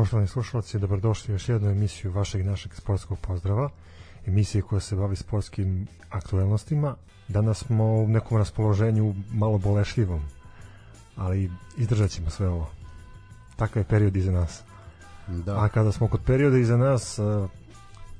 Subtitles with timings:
[0.00, 3.70] Poštovani slušalci, dobrodošli u još jednu emisiju vašeg i našeg sportskog pozdrava,
[4.26, 6.94] emisije koja se bavi sportskim aktuelnostima.
[7.28, 10.20] Danas smo u nekom raspoloženju malo bolešljivom,
[11.16, 12.70] ali izdržat ćemo sve ovo.
[13.56, 14.62] Takav je period iza nas.
[15.28, 15.64] Da.
[15.64, 17.22] A kada smo kod perioda iza nas, eh,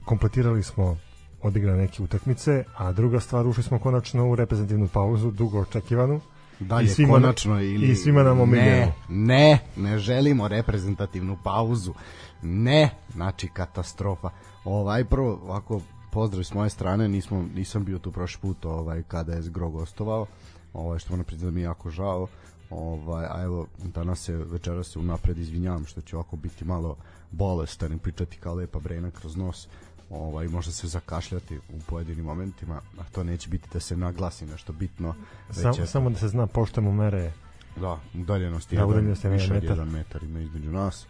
[0.04, 0.96] kompletirali smo
[1.42, 6.20] odigrane neke utakmice, a druga stvar, ušli smo konačno u reprezentativnu pauzu, dugo očekivanu.
[6.60, 7.86] Dalje, I svima- konačno ili...
[7.86, 8.70] i svima nam omiljeno.
[8.70, 11.94] Ne, ne, ne želimo reprezentativnu pauzu.
[12.42, 14.30] Ne, znači katastrofa.
[14.64, 15.80] Ovaj prvo, ovako,
[16.12, 20.26] pozdrav s moje strane, nismo, nisam bio tu prošli put ovaj, kada je Zgro gostovao,
[20.72, 22.26] ovaj, što moram priznati da mi je jako žao.
[22.70, 26.96] Ovaj, a evo, danas se, večera se unapred izvinjavam što će ovako biti malo
[27.30, 29.68] bolestan i pričati kao lepa brena kroz nos
[30.10, 34.72] ovaj, možda se zakašljati u pojedinim momentima, a to neće biti da se naglasi nešto
[34.72, 35.14] bitno.
[35.50, 37.32] Sam, je- samo da se zna, poštujemo mere
[37.76, 39.70] Da, udaljenost je Da, jedan, udaljenost je više od metar.
[39.70, 41.06] jedan metar ima između nas.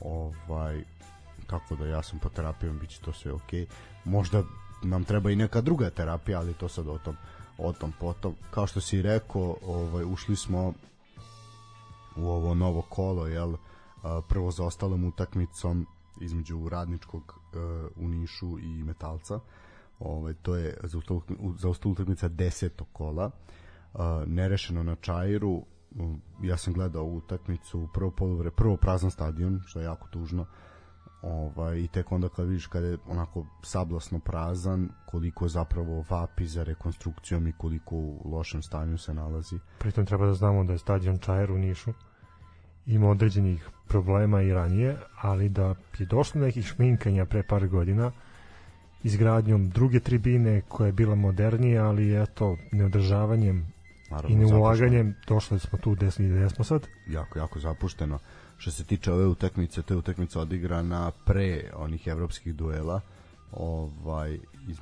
[0.00, 0.84] Ovaj,
[1.46, 3.66] tako da ja sam po terapijom, bit će to sve okej.
[4.04, 4.42] Možda
[4.82, 7.16] nam treba i neka druga terapija, ali to sad o tom,
[7.58, 8.34] o tom potom.
[8.50, 10.72] Kao što si rekao, ovaj, ušli smo
[12.16, 13.56] u ovo novo kolo, jel,
[14.28, 15.86] prvo za ostalom utakmicom
[16.20, 17.34] između radničkog
[17.96, 19.40] u Nišu i Metalca.
[19.98, 20.76] Ovaj to je
[21.56, 22.82] za ostalo utakmica 10.
[22.92, 23.30] kola.
[23.94, 25.62] Uh, nerešeno na Čairu.
[25.98, 30.46] Um, ja sam gledao ovu utakmicu prvo poluvre, prvo prazan stadion, što je jako tužno.
[31.22, 36.62] Ovaj i tek onda kad vidiš kada je onako sablasno prazan, koliko zapravo vapi za
[36.62, 39.58] rekonstrukcijom i koliko u lošem stanju se nalazi.
[39.78, 41.92] Pritom treba da znamo da je stadion Čajer u Nišu
[42.86, 48.12] ima određenih problema i ranije, ali da je došlo do nekih šminkanja pre par godina
[49.04, 53.66] izgradnjom druge tribine koja je bila modernija, ali eto, neodržavanjem
[54.10, 54.58] Naravno, i zapušteno.
[54.58, 56.86] neulaganjem došli smo tu gde gde smo sad.
[57.06, 58.18] jako, jako zapušteno.
[58.56, 63.00] Što se tiče ove utakmice, to je utakmica odigrana pre onih evropskih duela
[63.52, 64.76] ovaj, iz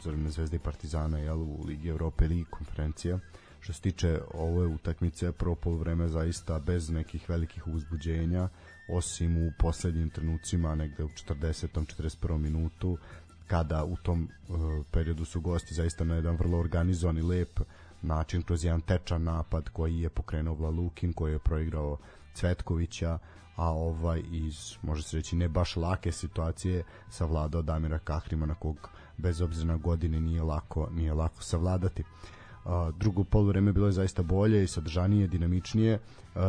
[0.00, 3.18] Crvene zvezde i Partizana jel, u Ligi Evrope ili konferencija.
[3.60, 8.48] Što se tiče ove utakmice, prvo polovreme zaista bez nekih velikih uzbuđenja,
[8.88, 11.66] osim u poslednjim trenucima, negde u 40.
[11.72, 12.38] 41.
[12.38, 12.98] minutu,
[13.46, 14.58] kada u tom uh,
[14.90, 17.60] periodu su gosti zaista na jedan vrlo organizovan i lep
[18.02, 21.96] način kroz jedan tečan napad koji je pokrenuo Vlalukin koji je proigrao
[22.34, 23.18] Cvetkovića
[23.56, 28.90] a ovaj iz može se reći ne baš lake situacije savladao Damira Kahrima na kog
[29.16, 32.37] bez obzira na godine nije lako nije lako savladati A,
[32.96, 35.98] drugo poluvreme bilo je zaista bolje i sadržanije, dinamičnije.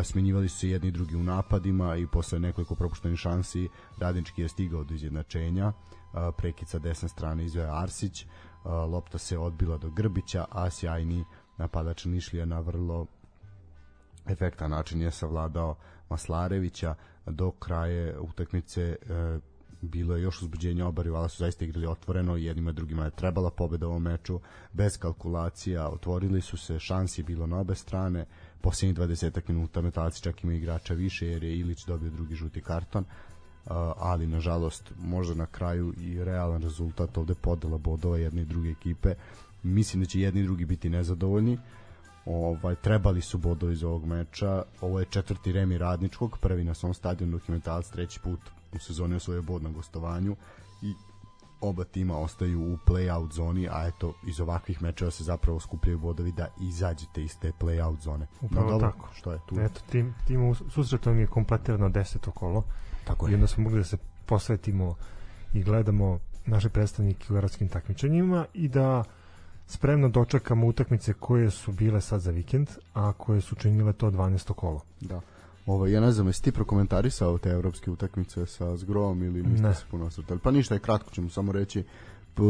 [0.03, 4.47] Smenjivali su se jedni i drugi u napadima i posle nekoliko propuštenih šansi Radnički je
[4.47, 5.73] stigao do izjednačenja.
[6.13, 8.25] A, prekid sa desne strane izveo Arsić.
[8.65, 11.25] Lopta se odbila do Grbića, a sjajni
[11.57, 13.05] napadač Nišlija na vrlo
[14.25, 15.75] efektan način je savladao
[16.09, 18.95] Maslarevića do kraje utakmice e,
[19.81, 23.87] bilo je još uzbuđenja oba rivala su zaista igrali otvoreno jednima drugima je trebala pobeda
[23.87, 24.39] u ovom meču
[24.73, 28.25] bez kalkulacija otvorili su se šansi je bilo na obe strane
[28.61, 33.05] posljednjih 20 minuta metalci čak ima igrača više jer je Ilić dobio drugi žuti karton
[33.97, 39.13] ali nažalost možda na kraju i realan rezultat ovde podela bodova jedne i druge ekipe.
[39.63, 41.57] Mislim da će jedni i drugi biti nezadovoljni.
[42.25, 44.63] Ovaj trebali su bodovi iz ovog meča.
[44.81, 48.39] Ovo je četvrti remi radničkog prvi na svom stadionu dokumentalac treći put
[48.73, 50.35] u sezoni osvojio bod na gostovanju
[50.81, 50.93] i
[51.61, 56.31] oba tima ostaju u play-out zoni, a eto, iz ovakvih mečeva se zapravo skupljaju bodovi
[56.31, 58.27] da izađete iz te play-out zone.
[58.41, 59.09] Upravo dobro, tako.
[59.13, 59.59] Što je tu?
[59.59, 62.63] Eto, tim, tim susretom je kompletirano deseto kolo
[63.05, 63.35] Tako i je.
[63.35, 64.95] onda smo mogli da se posvetimo
[65.53, 69.03] i gledamo naše predstavnike u evropskim takmičenjima i da
[69.67, 74.53] spremno dočekamo utakmice koje su bile sad za vikend, a koje su činile to 12.
[74.53, 74.81] kolo.
[75.01, 75.21] Da.
[75.69, 79.83] Ovo, ja ne znam, jesi ti prokomentarisao te evropske utakmice sa Zgrom ili niste se
[79.91, 80.39] puno osvrtali?
[80.39, 81.83] Pa ništa je kratko, ćemo samo reći.
[82.35, 82.41] P,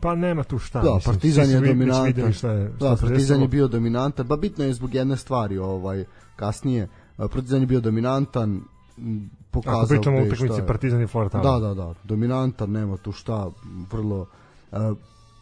[0.00, 0.80] Pa nema tu šta.
[0.80, 2.32] Da, mislim, Partizan je dominantan.
[2.32, 6.04] Šta je, šta da, Partizan je bio dominantan, pa bitno je zbog jedne stvari, ovaj,
[6.36, 6.88] kasnije.
[7.16, 8.60] Partizan je bio dominantan,
[9.50, 10.62] pokazao Ako pričamo o utakmici.
[10.66, 13.50] Partizan i Flora Da, da, da, dominantan, nema tu šta,
[13.92, 14.26] vrlo
[14.72, 14.78] uh,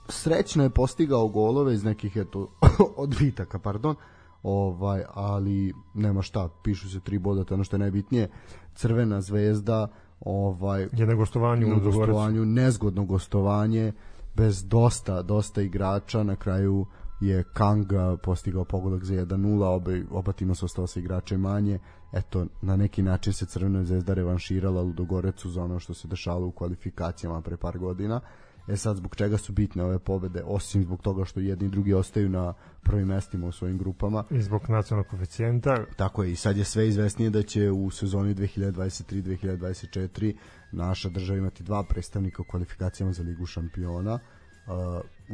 [0.09, 2.49] srećno je postigao golove iz nekih eto
[2.97, 3.97] odbitaka, pardon.
[4.43, 8.29] Ovaj, ali nema šta, pišu se tri boda, to je ono što je najbitnije.
[8.75, 9.89] Crvena zvezda,
[10.21, 13.93] ovaj Je na gostovanju na gostovanju, nezgodno gostovanje,
[14.37, 16.87] bez dosta, dosta igrača, na kraju
[17.21, 21.79] je Kanga postigao pogodak za 1-0, oba, oba tima su ostala sa igrače manje.
[22.13, 26.51] Eto, na neki način se Crvena zvezda revanširala Ludogorecu za ono što se dešavalo u
[26.51, 28.21] kvalifikacijama pre par godina
[28.69, 31.95] E sad, zbog čega su bitne ove pobede, osim zbog toga što jedni i drugi
[31.95, 34.25] ostaju na prvim mestima u svojim grupama.
[34.31, 35.85] I zbog nacionalnog koeficijenta.
[35.97, 40.35] Tako je, i sad je sve izvesnije da će u sezoni 2023-2024
[40.73, 44.15] naša država imati dva predstavnika u kvalifikacijama za Ligu šampiona.
[44.15, 44.21] Uh,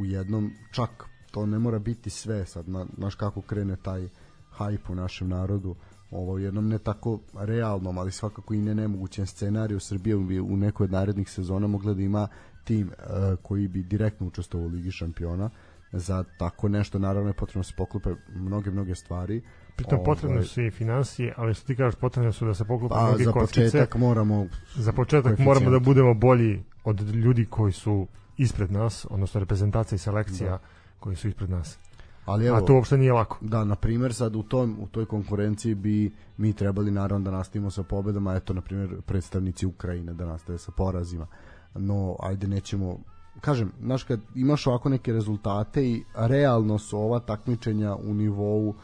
[0.01, 4.09] u jednom, čak to ne mora biti sve sad, na, znaš kako krene taj
[4.49, 5.75] hajp u našem narodu,
[6.11, 10.57] ovo u jednom ne tako realnom, ali svakako i ne nemogućem scenariju Srbije bi u
[10.57, 12.27] nekoj od narednih sezona mogla da ima
[12.69, 15.49] tim uh, koji bi direktno učestvovao u Ligi šampiona
[15.91, 19.41] za tako nešto naravno je potrebno da se poklope mnoge mnoge stvari
[19.75, 23.07] Pritom potrebne su i financije, ali što ti kažeš potrebne su da se poklope pa,
[23.07, 23.65] mnoge za kockice.
[23.65, 28.07] početak moramo Za početak moramo da budemo bolji od ljudi koji su
[28.37, 30.59] ispred nas, odnosno reprezentacija i selekcija da.
[30.99, 31.77] koji su ispred nas.
[32.25, 33.37] Ali evo, A to uopšte nije lako.
[33.41, 37.71] Da, na primer sad u tom u toj konkurenciji bi mi trebali naravno da nastavimo
[37.71, 41.27] sa pobedama, eto na primer predstavnici Ukrajine da nastave sa porazima.
[41.75, 42.97] No, ajde nećemo
[43.41, 48.75] kažem, znaš kad imaš ovako neke rezultate i realno su ova takmičenja u nivou uh,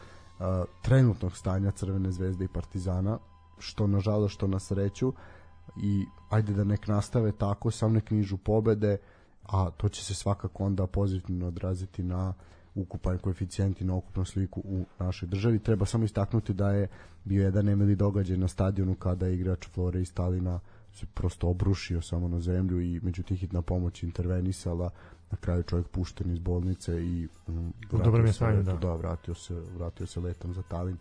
[0.82, 3.18] trenutnog stanja Crvene zvezde i Partizana,
[3.60, 5.14] što nažalost, što na sreću
[5.84, 8.98] i ajde da nek nastave tako, sam nek nižu pobede,
[9.44, 12.34] a to će se svakako onda pozitivno odraziti na
[12.76, 15.60] ukupan koeficijent i na ukupnu sliku u našoj državi.
[15.60, 16.88] Treba samo istaknuti da je
[17.24, 20.60] bio jedan nemili događaj na stadionu kada je igrač Flore i Stalina
[20.96, 24.90] se prosto obrušio samo na zemlju i međutim hitna pomoć intervenisala
[25.32, 28.74] na kraju čovjek pušten iz bolnice i um, u dobrom je stanju da.
[28.74, 30.98] da vratio se vratio se letom za Talin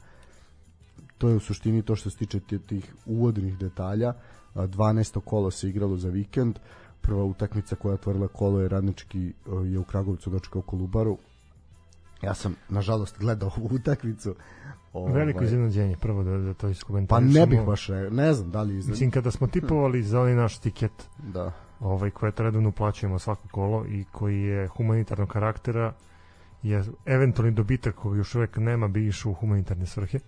[1.18, 4.12] to je u suštini to što se tiče tih uvodnih detalja
[4.54, 5.20] 12.
[5.20, 6.58] kolo se igralo za vikend
[7.00, 9.32] prva utakmica koja je otvorila kolo je radnički
[9.64, 11.18] je u Kragovicu dočekao Kolubaru
[12.24, 14.34] ja sam nažalost gledao ovu utakmicu
[14.94, 17.34] Ovaj, Veliko iznenađenje, prvo da, da to iskomentarišemo.
[17.34, 18.90] Pa ne bih baš, ne znam da li iznenađenje.
[18.90, 21.52] Mislim, kada smo tipovali za onaj naš tiket, da.
[21.80, 25.92] ovaj, koje redovno uplaćujemo svako kolo i koji je humanitarnog karaktera,
[26.62, 30.18] je eventualni dobitak koji još uvek nema bi išao u humanitarne svrhe.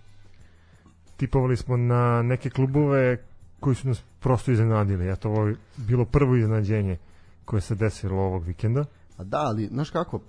[1.17, 3.17] Tipovali smo na neke klubove
[3.59, 5.09] koji su nas prosto iznenadili.
[5.11, 6.97] Eto, ovo je bilo prvo iznenađenje
[7.45, 8.85] koje se desilo ovog vikenda.
[9.17, 10.19] A da, ali, znaš kako,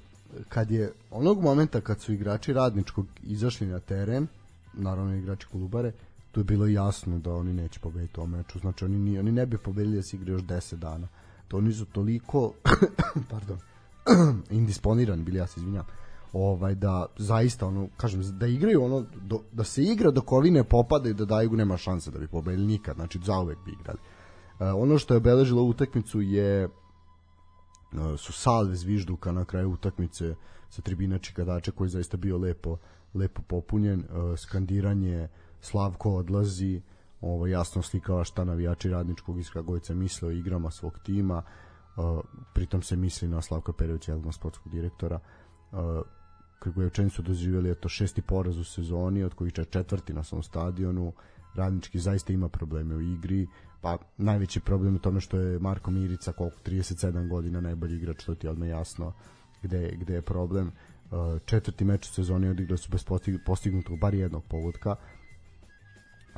[0.48, 4.26] kad je onog momenta kad su igrači radničkog izašli na teren,
[4.72, 5.92] naravno igrači Kolubare,
[6.30, 8.58] tu je bilo jasno da oni neće pobediti u meču.
[8.58, 11.08] Znači oni, ni, oni ne bi pobedili da se igra još 10 dana.
[11.48, 12.52] To oni su toliko
[13.30, 13.58] pardon,
[14.50, 15.84] indisponirani bili, ja se izvinjam,
[16.32, 20.64] ovaj da zaista ono kažem da igraju ono do, da se igra dok ovi ne
[20.64, 24.98] popadaju da daju nema šanse da bi pobedili nikad znači zauvek bi igrali uh, ono
[24.98, 26.68] što je obeležilo utakmicu je
[28.16, 30.34] su salve zvižduka na kraju utakmice
[30.70, 32.76] sa tribina Čikadača koji zaista bio lepo
[33.14, 34.04] lepo popunjen.
[34.36, 35.28] Skandiranje
[35.60, 36.82] Slavko odlazi
[37.20, 41.42] ovo jasno slikava šta navijači radničkog iz Kragujevca misle o igrama svog tima.
[42.54, 45.20] Pritom se misli na Slavka Perovića jednog sportskog direktora.
[46.58, 51.12] Kragujevčani su doživjeli eto šesti poraz u sezoni od kojih četvrti na svom stadionu.
[51.54, 53.46] Radnički zaista ima probleme u igri
[53.80, 58.34] pa najveći problem je tome što je Marko Mirica koliko 37 godina najbolji igrač to
[58.34, 59.12] ti je odmah jasno
[59.62, 60.72] gde, gde je problem.
[61.10, 63.04] Uh, četvrti meč u sezoni odigrao su bez
[63.46, 64.96] postignutog bar jednog pogodka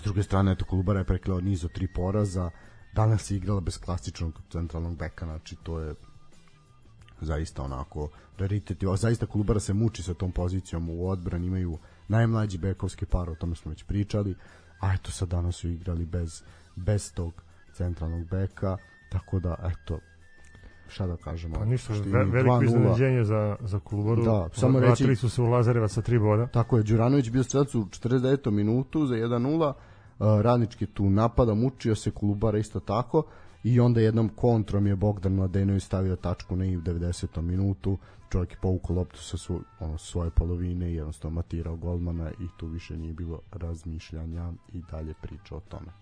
[0.01, 2.51] s druge strane eto Kolubara je prekleo niz od tri poraza.
[2.93, 5.95] Danas je igrala bez klasičnog centralnog beka znači to je
[7.21, 8.09] zaista onako
[8.39, 8.79] raritet.
[8.97, 13.57] Zaista Kolubara se muči sa tom pozicijom u odbrani imaju najmlađi bekovski par o tome
[13.57, 14.35] smo već pričali.
[14.81, 16.43] A eto sad danas su igrali bez
[16.77, 18.77] bez tog centralnog beka,
[19.11, 19.99] tako da, eto,
[20.89, 21.55] šta da kažemo.
[21.55, 24.25] Pa ništa, ve, veliko iznenađenje za, za Kulubaru.
[24.25, 24.89] Da, samo reći...
[24.89, 26.47] Vratili su se u Lazarevac sa tri boda.
[26.47, 28.51] Tako je, Đuranović bio strelac u 49.
[28.51, 29.73] minutu za 1-0,
[30.19, 33.23] uh, Radnički tu napada, mučio se Kulubara isto tako
[33.65, 37.41] i onda jednom kontrom je Bogdan Mladenović stavio tačku na i u 90.
[37.41, 37.99] minutu
[38.31, 42.67] čovjek je povukao loptu sa svoj, ono, svoje polovine i jednostavno matirao golmana i tu
[42.67, 45.93] više nije bilo razmišljanja i dalje priča o tome.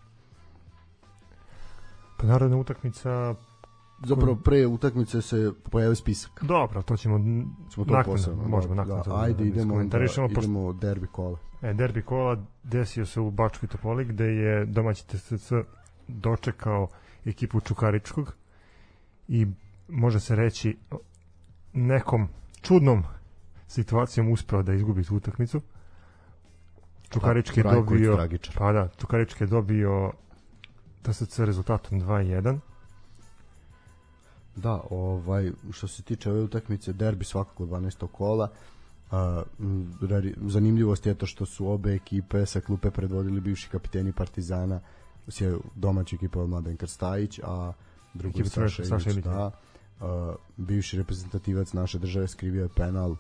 [2.19, 3.35] Pa narodna utakmica
[4.07, 6.45] zapravo pre utakmice se pojavio spisak.
[6.45, 7.19] Dobro, to ćemo
[7.71, 8.49] ćemo to nakon, posebno.
[8.49, 9.99] Možemo da, nakon da, ajde da, idemo da,
[10.31, 11.39] idemo derbi kola.
[11.63, 15.53] E, derbi kola desio se u Bačkoj Topoli gde je domaći TSC
[16.09, 16.89] dočekao
[17.25, 18.35] ekipu Čukaričkog
[19.29, 19.47] i
[19.89, 20.77] može se reći
[21.73, 22.29] nekom
[22.63, 23.03] čudnom
[23.67, 25.61] situacijom uspeo da izgubi tu utakmicu.
[27.11, 28.27] Čukarički je dobio
[28.59, 30.13] pa da, Čukarički je dobio
[31.03, 32.59] TSC rezultatom 2-1.
[34.57, 38.07] Da, ovaj, što se tiče ove utakmice, derbi svakako 12.
[38.07, 38.51] kola,
[39.11, 39.43] a,
[40.47, 44.81] zanimljivost je to što su obe ekipe sa klupe predvodili bivši kapiteni Partizana,
[45.39, 47.73] je domaća ekipa od Mladen Krstajić, a
[48.15, 49.51] drugo je Saša, Saša Ilić, da.
[50.01, 50.07] uh,
[50.57, 53.19] bivši reprezentativac naše države skrivio je penal uh,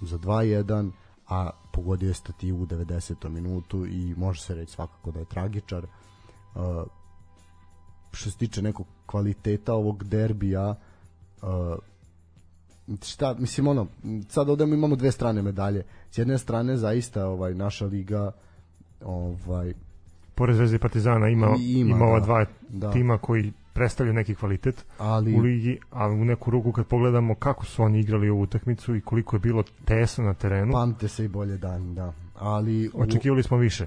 [0.00, 0.90] za 2-1
[1.28, 3.28] a pogodio je stativu u 90.
[3.28, 5.86] minutu i može se reći svakako da je tragičar
[6.56, 6.86] uh,
[8.12, 10.74] što se tiče nekog kvaliteta ovog derbija
[11.42, 11.48] uh,
[13.02, 13.86] šta, mislim ono,
[14.28, 15.82] sad ovde imamo dve strane medalje.
[16.10, 18.32] S jedne strane zaista ovaj naša liga
[19.04, 19.72] ovaj
[20.34, 22.92] pored Zvezde i Partizana ima, Ima, ima, ova da, dva da.
[22.92, 27.64] tima koji predstavljaju neki kvalitet ali u ligi, a u neku ruku kad pogledamo kako
[27.64, 31.28] su oni igrali ovu utakmicu i koliko je bilo tesno na terenu, pamte se i
[31.28, 32.12] bolje dani, da.
[32.34, 33.86] Ali u- očekivali smo više.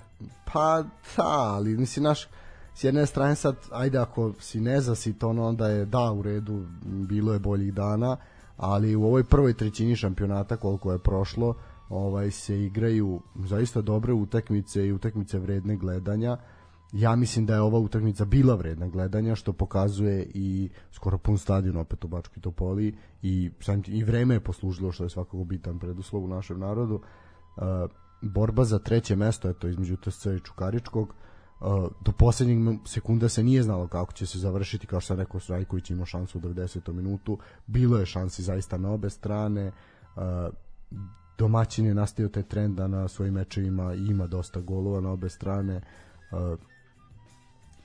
[0.53, 0.83] Pa
[1.17, 2.27] da, ali mislim naš
[2.79, 7.33] s jedne strane sad, ajde ako si nezasit, ono onda je da u redu, bilo
[7.33, 8.17] je boljih dana,
[8.57, 11.55] ali u ovoj prvoj trećini šampionata koliko je prošlo,
[11.89, 16.37] ovaj se igraju zaista dobre utakmice i utakmice vredne gledanja.
[16.91, 21.77] Ja mislim da je ova utakmica bila vredna gledanja, što pokazuje i skoro pun stadion
[21.77, 23.51] opet u Bačkoj Topoli i,
[23.87, 26.95] i vreme je poslužilo što je svakako bitan preduslov u našem narodu.
[26.95, 27.63] Uh,
[28.21, 31.15] borba za treće mesto eto između TSC i Čukaričkog uh,
[32.05, 35.89] do poslednjeg sekunda se nije znalo kako će se završiti kao što sam rekao Strajković
[35.89, 36.93] imao šansu u 90.
[36.93, 37.37] minutu.
[37.67, 39.67] Bilo je šansi zaista na obe strane.
[39.67, 40.53] Uh,
[41.37, 45.81] domaćin je nastavio taj trend da na svojim mečevima ima dosta golova na obe strane.
[46.31, 46.59] Uh,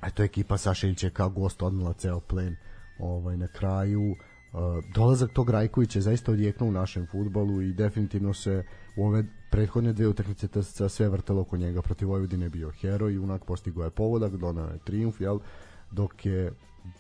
[0.03, 2.57] eto ekipa Saša je kao gost odnala ceo plen
[2.99, 4.11] ovaj, na kraju.
[4.11, 8.65] Uh, dolazak tog Rajkovića je zaista odjeknuo u našem futbalu i definitivno se
[8.97, 13.45] u ove prethodne dve utakmice TSC sve vrtelo oko njega protiv Vojvodine bio heroj unak
[13.45, 15.39] postigao je pogodak donao je triumf jel?
[15.91, 16.53] dok je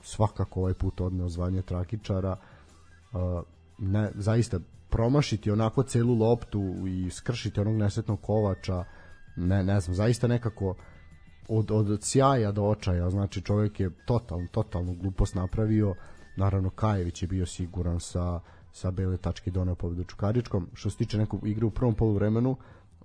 [0.02, 2.37] svakako ovaj put odneo zvanje trakičara
[3.78, 8.84] ne, zaista promašiti onako celu loptu i skršiti onog nesretnog kovača
[9.37, 10.75] ne, ne znam, zaista nekako
[11.49, 15.94] od, od sjaja do očaja, znači čovjek je totalno, totalnu glupost napravio,
[16.37, 18.40] naravno Kajević je bio siguran sa,
[18.75, 22.57] sa bele tačke doneo pobedu Čukaričkom, što se tiče nekog igre u prvom poluvremenu,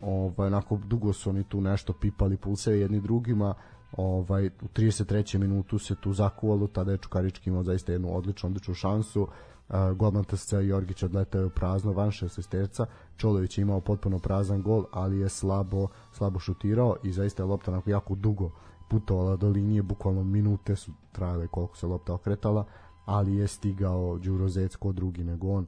[0.01, 3.53] ovaj, onako dugo su oni tu nešto pipali pulseve jedni drugima,
[3.97, 5.37] ovaj, u 33.
[5.37, 10.23] minutu se tu zakuvalo, tada je Čukarički imao zaista jednu odličnu, odličnu šansu, uh, golman
[10.23, 12.85] TSC Jorgić odletao je prazno van šestesterca,
[13.17, 17.71] Čolović je imao potpuno prazan gol, ali je slabo, slabo šutirao i zaista je lopta
[17.71, 18.51] onako jako dugo
[18.89, 22.65] putovala do linije, bukvalno minute su trajale koliko se lopta okretala,
[23.09, 25.67] ali je stigao Đuro Zec ko drugi nego on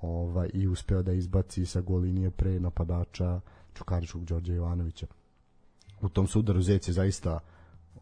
[0.00, 3.40] ovaj, i uspeo da izbaci sa gol linije pre napadača
[3.74, 5.06] Čukaričkog Đorđa Jovanovića.
[6.00, 7.38] U tom sudaru Zec je zaista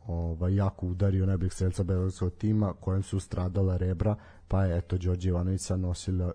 [0.07, 4.17] ovaj, jako udario najboljeg strelca Beogradskog tima kojem su stradala rebra
[4.49, 5.77] pa je eto Đorđe Ivanović sa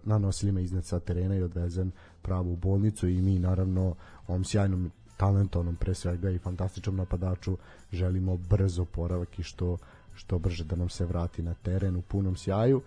[0.03, 3.95] na nosilima iznad sa terena i odvezen pravo u bolnicu i mi naravno
[4.27, 7.57] ovom sjajnom talentovnom pre svega i fantastičnom napadaču
[7.91, 9.77] želimo brzo poravak i što,
[10.13, 12.81] što brže da nam se vrati na teren u punom sjaju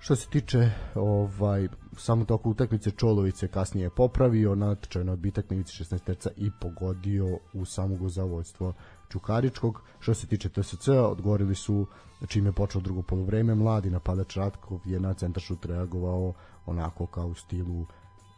[0.00, 5.84] Što se tiče ovaj samo toku utakmice Čolović kasnije popravio, natječaj na odbitak na ivici
[5.84, 8.72] 16 terca i pogodio u samog zavodstvo
[9.08, 9.82] Čukaričkog.
[10.00, 11.86] Što se tiče TSC, odgovorili su
[12.26, 13.54] čime je počelo drugo poluvreme.
[13.54, 16.34] Mladi napadač Ratkov je na centar šut reagovao
[16.66, 17.86] onako kao u stilu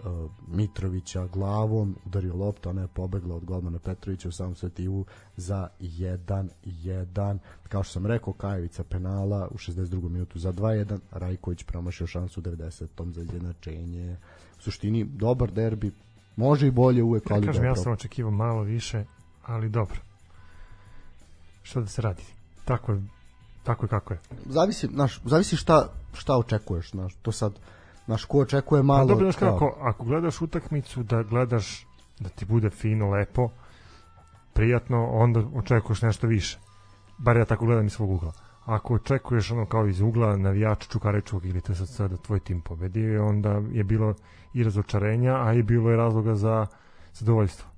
[0.05, 5.05] uh, Mitrovića glavom, udario loptu, ona je pobegla od golmana Petrovića u samom svetivu
[5.37, 7.39] za 1-1.
[7.69, 10.09] Kao što sam rekao, Kajevica penala u 62.
[10.09, 13.13] minutu za 2-1, Rajković promašio šansu u 90.
[13.13, 14.17] za izjednačenje.
[14.59, 15.93] U suštini, dobar derbi,
[16.37, 17.83] može i bolje uvek, Ja ali kažem, ja dobro.
[17.83, 19.05] sam očekivao malo više,
[19.43, 20.01] ali dobro.
[21.63, 22.23] Šta da se radi?
[22.65, 23.03] Tako je,
[23.65, 24.21] tako je kako je.
[24.47, 27.53] Zavisi, naš, zavisi šta, šta očekuješ, znaš, to sad,
[28.07, 28.99] naš ko očekuje malo...
[28.99, 31.87] Pa dobro, znaš kako, ako gledaš utakmicu da gledaš
[32.21, 33.49] da ti bude fino, lepo,
[34.53, 36.59] prijatno, onda očekuješ nešto više.
[37.19, 38.33] Bar ja tako gledam iz svog ugla.
[38.65, 43.63] Ako očekuješ ono kao iz ugla navijača Čukaričkog ili TSC da tvoj tim pobedi, onda
[43.73, 44.15] je bilo
[44.55, 46.67] i razočarenja, a i bilo je razloga za
[47.13, 47.71] zadovoljstvo.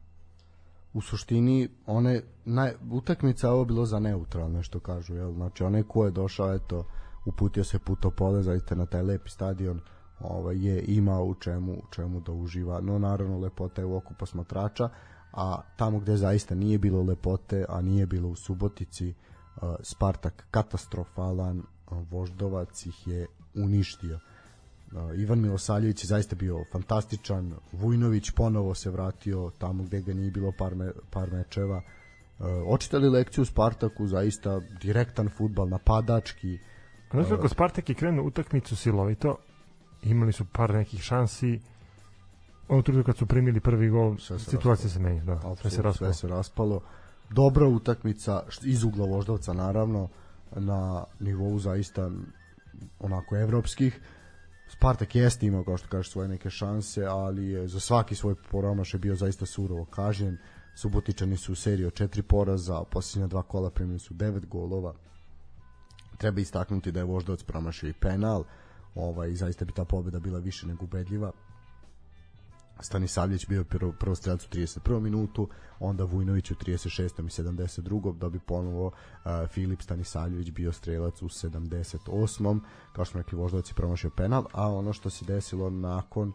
[0.92, 5.82] u suštini one naj, utakmica je ovo bilo za neutralne što kažu jel znači onaj
[5.82, 6.84] ko je došao eto
[7.26, 9.80] uputio se puto pole zaista na taj lepi stadion
[10.22, 14.14] ovaj je imao u čemu u čemu da uživa no naravno lepota je u oku
[14.14, 14.88] posmatrača
[15.32, 21.58] a tamo gde zaista nije bilo lepote a nije bilo u Subotici uh, Spartak katastrofalan
[21.58, 24.18] uh, Voždovac ih je uništio
[24.92, 30.30] Uh, Ivan Milosavljević je zaista bio fantastičan, Vujnović ponovo se vratio tamo gde ga nije
[30.30, 31.82] bilo par, me, par mečeva.
[32.66, 36.58] Očitali lekciju Spartaku, zaista direktan futbal, napadački.
[37.10, 39.36] Znaš kako Spartak je krenuo utakmicu silovito,
[40.02, 41.60] imali su par nekih šansi,
[42.68, 45.70] ono trenutku kad su primili prvi gol, Sve se situacija se menja, da, sve apsolutno
[45.70, 46.12] se raspalo.
[46.12, 46.80] sve se raspalo.
[47.30, 50.08] Dobra utakmica, iz ugla Voždovca naravno,
[50.56, 52.10] na nivou zaista
[53.00, 54.00] onako evropskih.
[54.68, 58.94] Spartak jeste imao, kao što kažeš, svoje neke šanse, ali je za svaki svoj promaš
[58.94, 60.38] je bio zaista surovo kažnjen.
[60.74, 64.94] Subotičani su u seriji od četiri poraza, posljednja dva kola primili su devet golova.
[66.18, 68.44] Treba istaknuti da je Voždovac promašio i penal,
[68.94, 71.32] ovaj, zaista bi ta pobeda bila više nego ubedljiva.
[72.80, 75.00] Stanisavljević bio prvo, prvo strelac u 31.
[75.00, 75.48] minutu,
[75.80, 77.02] onda Vujnović u 36.
[77.04, 78.18] i 72.
[78.18, 78.92] da bi ponovo uh,
[79.48, 82.60] Filip Stanisavljević bio strelac u 78.
[82.92, 86.34] Kao što smo rekli, Voždovac je promašio penal, a ono što se desilo nakon o,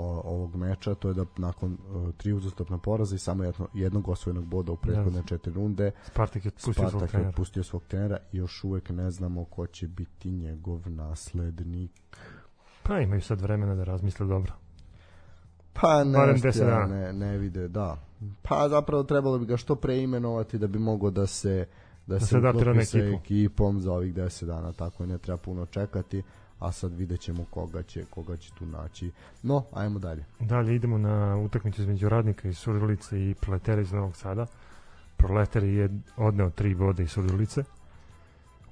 [0.00, 4.44] ovog meča, to je da nakon o, tri uzastopna poraza i samo jedno, jednog osvojenog
[4.44, 5.28] boda u prethodne yes.
[5.28, 7.28] četiri runde Spartak je otpustio Spartak svog trenera.
[7.28, 12.16] otpustio svog trenera i još uvek ne znamo ko će biti njegov naslednik.
[12.82, 14.52] Pa imaju sad vremena da razmisle dobro.
[15.72, 16.86] Pa ne, 10 dana.
[16.86, 17.96] ne, ne vide, da.
[18.42, 21.66] Pa zapravo trebalo bi ga što pre imenovati da bi mogo da se
[22.06, 23.20] da, da se, se sa ekipu.
[23.20, 26.22] ekipom za ovih 10 dana, tako ne treba puno čekati
[26.64, 29.10] a sad vidjet ćemo koga će, koga će tu naći.
[29.42, 30.24] No, ajmo dalje.
[30.40, 34.46] Dalje idemo na utakmicu između radnika iz Surdulice i Proletera iz Novog Sada.
[35.16, 37.64] Proletar je odneo tri vode iz Surdulice.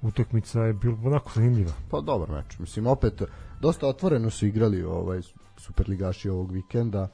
[0.01, 1.71] Utakmica je bila onako zanimljiva.
[1.89, 2.59] Pa dobar meč.
[2.59, 3.21] Mislim, opet,
[3.61, 5.21] dosta otvoreno su igrali ovaj
[5.57, 7.07] superligaši ovog vikenda.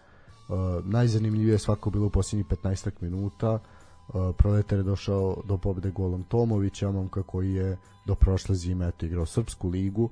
[0.47, 0.55] Uh,
[0.85, 3.53] najzanimljivije je svako bilo u posljednjih 15 minuta.
[4.07, 9.05] Uh, Proletar je došao do pobede golom Tomovića, momka koji je do prošle zime eto,
[9.05, 10.09] igrao Srpsku ligu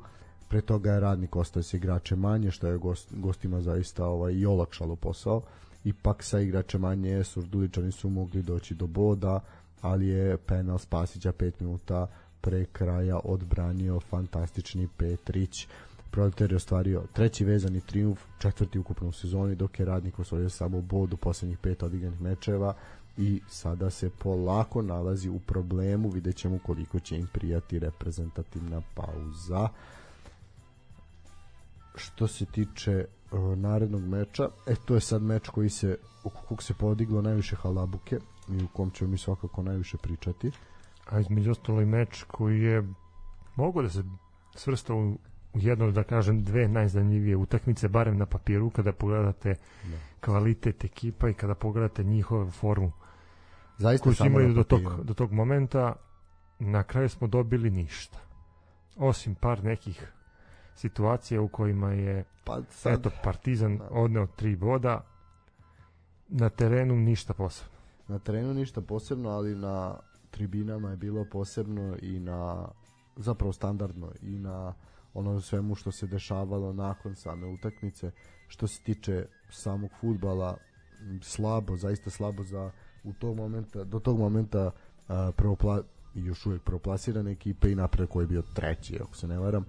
[0.47, 4.45] pre toga je radnik ostao sa igrače manje, što je gost, gostima zaista ovaj, i
[4.45, 5.41] olakšalo posao.
[5.83, 9.39] Ipak sa igrače manje Surduličani su mogli doći do boda,
[9.81, 12.07] ali je penal Spasića 5 minuta
[12.41, 15.67] pre kraja odbranio fantastični Petrić.
[16.11, 20.81] Proletar je ostvario treći vezani triumf, četvrti ukupno u sezoni, dok je radnik osvojio samo
[20.81, 22.73] bod u poslednjih pet odigranih mečeva
[23.17, 29.69] i sada se polako nalazi u problemu, vidjet ćemo koliko će im prijati reprezentativna pauza
[31.97, 36.63] što se tiče uh, narednog meča, e to je sad meč koji se oko kog
[36.63, 38.19] se podiglo najviše halabuke
[38.49, 40.51] i u kom ćemo mi svakako najviše pričati.
[41.09, 42.83] A između ostalo i meč koji je
[43.55, 44.03] mogu da se
[44.55, 45.17] svrsta u,
[45.53, 49.97] jedno, da kažem, dve najzanimljivije utakmice, barem na papiru, kada pogledate da.
[50.19, 52.91] kvalitet ekipa i kada pogledate njihove formu.
[53.77, 55.95] Zaista koju su imali do tog, do tog momenta,
[56.59, 58.17] na kraju smo dobili ništa.
[58.97, 60.11] Osim par nekih
[60.77, 63.87] situacija u kojima je pa sad, eto Partizan da.
[63.91, 65.05] odneo tri boda.
[66.27, 67.77] Na terenu ništa posebno.
[68.07, 69.99] Na terenu ništa posebno ali na
[70.31, 72.67] tribinama je bilo posebno i na
[73.15, 74.73] zapravo standardno i na
[75.13, 78.11] ono svemu što se dešavalo nakon same utakmice.
[78.47, 80.57] Što se tiče samog futbala
[81.21, 82.71] slabo, zaista slabo za
[83.03, 88.23] u tog momenta, do tog momenta uh, prvopla, još uvijek prvoplasirane ekipe i napred koji
[88.23, 89.65] je bio treći, ako se ne varam,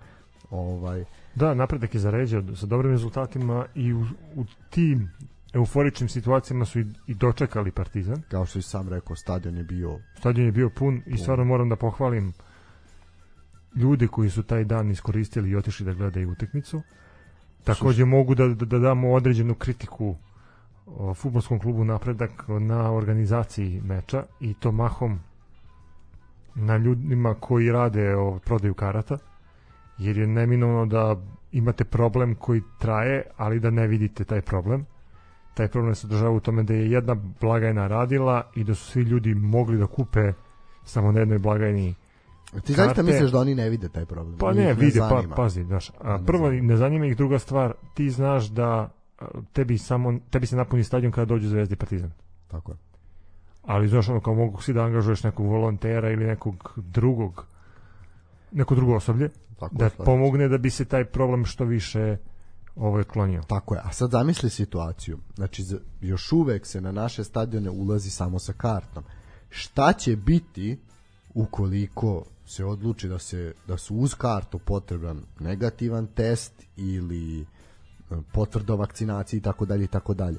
[0.50, 5.10] Ovaj da, napredak je zaređao sa dobrim rezultatima i u, u tim
[5.54, 8.22] euforičnim situacijama su i, i dočekali Partizan.
[8.28, 11.14] Kao što i sam rekao, stadion je bio stadion je bio pun, pun.
[11.14, 12.32] i stvarno moram da pohvalim
[13.74, 16.82] ljude koji su taj dan iskoristili i otišli da gledaju utakmicu.
[17.64, 20.16] Takođe mogu da, da, da damo određenu kritiku
[21.14, 25.20] futbolskom klubu Napredak na organizaciji meča i to mahom
[26.54, 29.18] na ljudima koji rade o prodaju karata
[29.98, 31.16] jer je neminovno da
[31.52, 34.86] imate problem koji traje, ali da ne vidite taj problem.
[35.54, 39.02] Taj problem se održava u tome da je jedna blagajna radila i da su svi
[39.02, 40.32] ljudi mogli da kupe
[40.84, 41.94] samo na jednoj blagajni
[42.64, 44.38] Ti zaista misliš da oni ne vide taj problem?
[44.38, 47.74] Pa ne, ne vide, pa, pazi, znaš, a, prvo ne, ne zanima ih druga stvar,
[47.94, 48.90] ti znaš da
[49.52, 52.10] tebi samo tebi se napuni stadion kada dođu Zvezda i Partizan.
[52.48, 52.76] Tako je.
[53.62, 57.46] Ali znaš ono kao mogu si da angažuješ nekog volontera ili nekog drugog
[58.52, 62.16] neko drugo osoblje Tako da je, pomogne da bi se taj problem što više
[62.76, 63.42] ovaj klonio.
[63.42, 63.80] Tako je.
[63.84, 65.18] A sad zamisli situaciju.
[65.36, 65.64] Znači
[66.00, 69.04] još uvek se na naše stadione ulazi samo sa kartom.
[69.50, 70.78] Šta će biti
[71.34, 77.44] ukoliko se odluči da se da su uz kartu potreban negativan test ili e,
[78.32, 80.38] potvrda o vakcinaciji i tako dalje i tako dalje.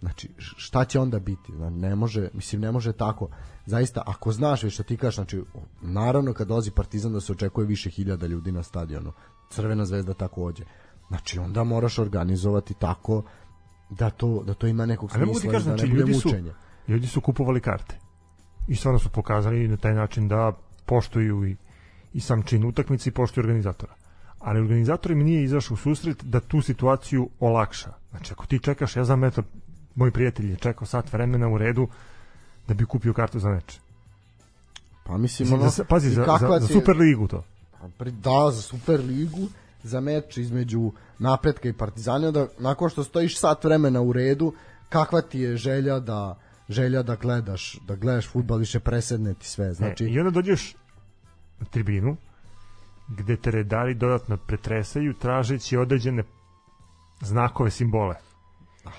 [0.00, 1.52] Znači, šta će onda biti?
[1.52, 3.28] Ne može, mislim, ne može tako.
[3.66, 5.42] Zaista, ako znaš već što ti kažeš, znači,
[5.82, 9.12] naravno kad dolazi Partizan da se očekuje više hiljada ljudi na stadionu,
[9.50, 10.64] Crvena zvezda takođe.
[11.08, 13.22] Znači, onda moraš organizovati tako
[13.90, 16.30] da to, da to ima nekog smisla, da kažem, znači, ljudi su,
[16.88, 17.98] ljudi su kupovali karte.
[18.68, 20.52] I stvarno su pokazali na taj način da
[20.86, 21.56] poštuju i,
[22.12, 23.94] i sam čin utakmice i poštuju organizatora.
[24.38, 27.92] Ali organizator im nije izašao u susret da tu situaciju olakša.
[28.10, 29.42] Znači, ako ti čekaš, ja znam, eto,
[30.00, 31.88] moj prijatelj je čekao sat vremena u redu
[32.68, 33.78] da bi kupio kartu za meč.
[35.04, 37.44] Pa mislim, ono, za, pazi, za, za, za Super ligu to.
[37.98, 39.48] Da, za Super ligu,
[39.82, 44.52] za meč između napretka i Partizana, da nakon što stojiš sat vremena u redu,
[44.88, 49.72] kakva ti je želja da želja da gledaš, da gledaš fudbal više presedne ti sve.
[49.74, 50.74] Znači, e, I onda dođeš
[51.58, 52.16] na tribinu,
[53.08, 56.22] gde te redari dodatno pretresaju tražeći određene
[57.20, 58.29] znakove, simbole.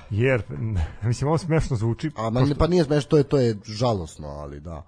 [0.09, 0.43] Jer,
[1.03, 2.11] mislim, ovo smešno zvuči.
[2.15, 4.83] A man, pa nije smešno, to je, to je žalosno, ali da.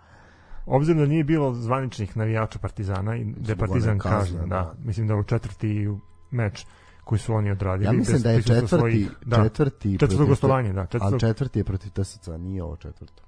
[0.65, 4.55] Obzirom da nije bilo zvaničnih navijača Partizana i da Partizan kažnjen, da.
[4.55, 4.73] da.
[4.83, 5.87] Mislim da u četvrti
[6.31, 6.65] meč
[7.03, 7.85] koji su oni odradili.
[7.85, 10.85] Ja mislim da je četvrti, svojih, da, četvrti, četvrto gostovanje, da.
[10.85, 13.23] Četvrto, ali četvrti je protiv TSC, nije ovo četvrto.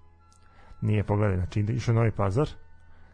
[0.82, 2.49] Nije, pogledaj, znači išao Novi Pazar,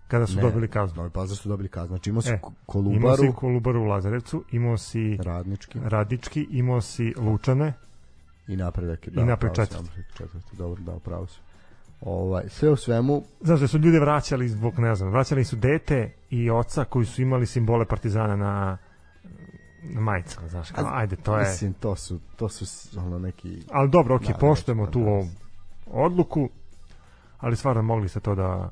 [0.08, 0.98] kada su ne, dobili kaznu.
[0.98, 1.88] Novi Pazar su dobili kaznu.
[1.88, 2.96] Znači imao si e, Kolubaru.
[2.96, 7.74] Imao si Kolubaru u Lazarevcu, imao si Radnički, Radnički imao si Lučane.
[8.54, 9.10] I napredak.
[9.10, 9.90] Da, I napred četvrti.
[10.18, 11.40] Četvrti, dobro, da, pravo su.
[12.02, 13.24] Ovaj, sve u svemu...
[13.42, 17.22] Znaš da su ljude vraćali zbog, ne znam, vraćali su dete i oca koji su
[17.22, 18.78] imali simbole partizana na
[19.84, 21.50] na majicama, znaš, kao, ajde, to je...
[21.50, 23.64] Mislim, to su, to su ono neki...
[23.72, 25.24] Ali dobro, okej, okay, da, poštujemo tu da,
[25.86, 26.50] odluku,
[27.40, 28.70] ali stvarno mogli ste to da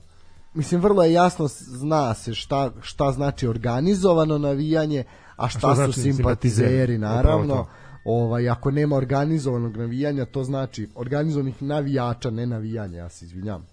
[0.54, 5.04] mislim vrlo je jasno zna se šta, šta znači organizovano navijanje,
[5.36, 7.68] a šta, a šta su znači simpatizeri naravno.
[8.10, 13.66] Ovaj ako nema organizovanog navijanja, to znači organizovanih navijača, ne navijanja, ja se izvinjam.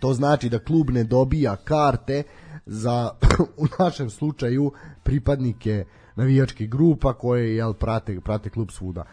[0.00, 2.22] To znači da klub ne dobija karte
[2.66, 3.10] za
[3.62, 5.84] u našem slučaju pripadnike
[6.16, 9.04] navijačkih grupa koje jel prate prate klub svuda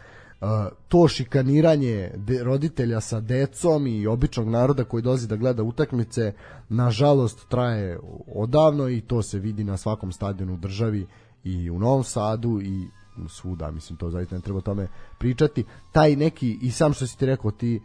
[0.88, 6.32] to šikaniranje de, roditelja sa decom i običnog naroda koji dolazi da gleda utakmice
[6.68, 7.98] nažalost traje
[8.34, 11.06] odavno i to se vidi na svakom stadionu u državi
[11.44, 12.88] i u Novom Sadu i
[13.28, 15.64] svuda, mislim to zaista ne treba o tome pričati.
[15.92, 17.80] Taj neki, i sam što si ti rekao, ti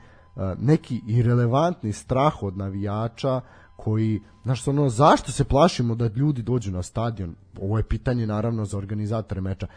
[0.60, 3.42] neki irelevantni strah od navijača
[3.76, 7.36] koji, znaš, ono, zašto se plašimo da ljudi dođu na stadion?
[7.62, 9.68] Ovo je pitanje naravno za organizatore meča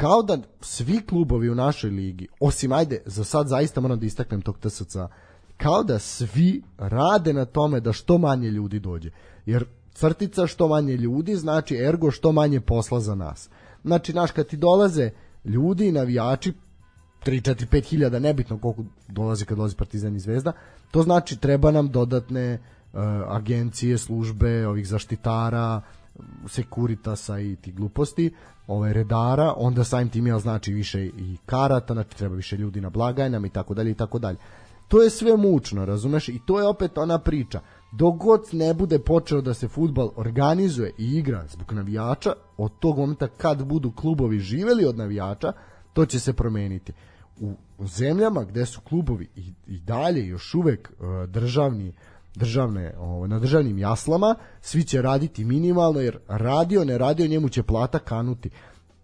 [0.00, 4.42] kao da svi klubovi u našoj ligi, osim ajde, za sad zaista moram da istaknem
[4.42, 4.96] tog TSC,
[5.56, 9.10] kao da svi rade na tome da što manje ljudi dođe.
[9.46, 13.50] Jer crtica što manje ljudi znači ergo što manje posla za nas.
[13.84, 15.10] Znači, naš, kad ti dolaze
[15.44, 16.52] ljudi, navijači,
[17.24, 20.52] 3, 4, 5 hiljada, nebitno koliko dolazi kad dolazi Partizan i Zvezda,
[20.90, 22.54] to znači treba nam dodatne
[22.92, 25.80] uh, agencije, službe, ovih zaštitara,
[26.48, 28.34] Sekuritasa i ti gluposti,
[28.66, 32.90] ovaj redara, onda samim tim ja znači više i karata, znači treba više ljudi na
[32.90, 34.38] blagajnama i tako dalje i tako dalje.
[34.88, 36.28] To je sve mučno, razumeš?
[36.28, 37.60] I to je opet ona priča.
[37.92, 42.98] Dok god ne bude počeo da se futbal organizuje i igra zbog navijača, od tog
[42.98, 45.52] momenta kad budu klubovi živeli od navijača,
[45.92, 46.92] to će se promeniti.
[47.40, 51.92] U, zemljama gde su klubovi i, i dalje još uvek uh, državni
[52.34, 57.62] državne, ovaj, na državnim jaslama, svi će raditi minimalno, jer radio, ne radio, njemu će
[57.62, 58.50] plata kanuti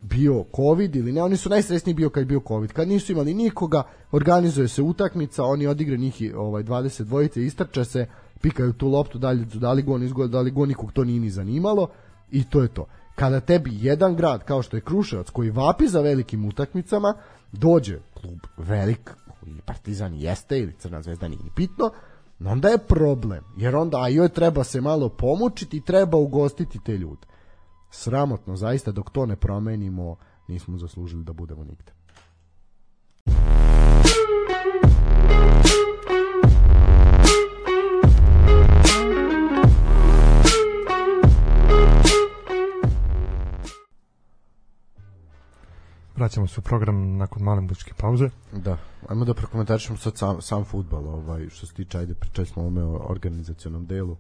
[0.01, 2.73] bio covid ili ne, oni su najstresniji bio kad je bio covid.
[2.73, 8.07] Kad nisu imali nikoga, organizuje se utakmica, oni odigre njih ovaj 20 dvojice, istrče se,
[8.41, 11.31] pikaju tu loptu, dalje da li gon izgleda, da li gon nikog to nije ni
[11.31, 11.89] zanimalo
[12.31, 12.87] i to je to.
[13.15, 17.15] Kada tebi jedan grad kao što je Kruševac koji vapi za velikim utakmicama,
[17.53, 21.91] dođe klub velik, koji Partizan jeste ili Crna zvezda nije ni pitno,
[22.45, 26.99] onda je problem, jer onda a joj treba se malo pomučiti i treba ugostiti te
[26.99, 27.27] ljude.
[27.91, 30.17] Sramotno, zaista, dok to ne promenimo,
[30.49, 31.93] nismo zaslužili da budemo nigde.
[46.17, 48.31] Vraćamo se u program nakon male muzičke pauze.
[48.53, 52.63] Da, ajmo da prokomentarišemo sad sam, sam futbol, ovaj, što se tiče, ajde, pričali smo
[52.63, 54.17] o o organizacionom delu.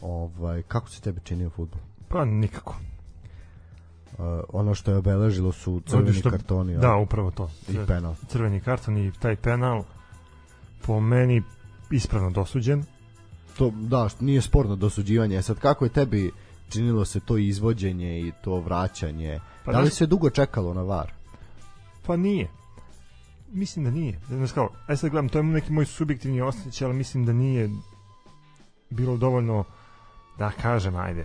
[0.00, 1.80] Ovaj, kako se tebi činio futbol?
[2.08, 2.76] Pa nikako.
[4.18, 6.76] Uh, ono što je obeležilo su crveni što, kartoni.
[6.76, 7.50] Da, upravo to.
[7.68, 8.14] I penal.
[8.28, 9.84] Crveni karton i taj penal
[10.86, 11.42] po meni
[11.90, 12.84] ispravno dosuđen.
[13.58, 15.42] To, da, nije sporno dosuđivanje.
[15.42, 16.30] Sad, kako je tebi
[16.68, 19.40] činilo se to izvođenje i to vraćanje?
[19.64, 21.12] Pa da li se dugo čekalo na VAR?
[22.06, 22.50] Pa nije.
[23.52, 24.20] Mislim da nije.
[24.28, 27.70] Znaš kao, aj sad gledam, to je neki moj subjektivni osjećaj, ali mislim da nije
[28.90, 29.64] bilo dovoljno
[30.38, 31.24] da kažem, ajde.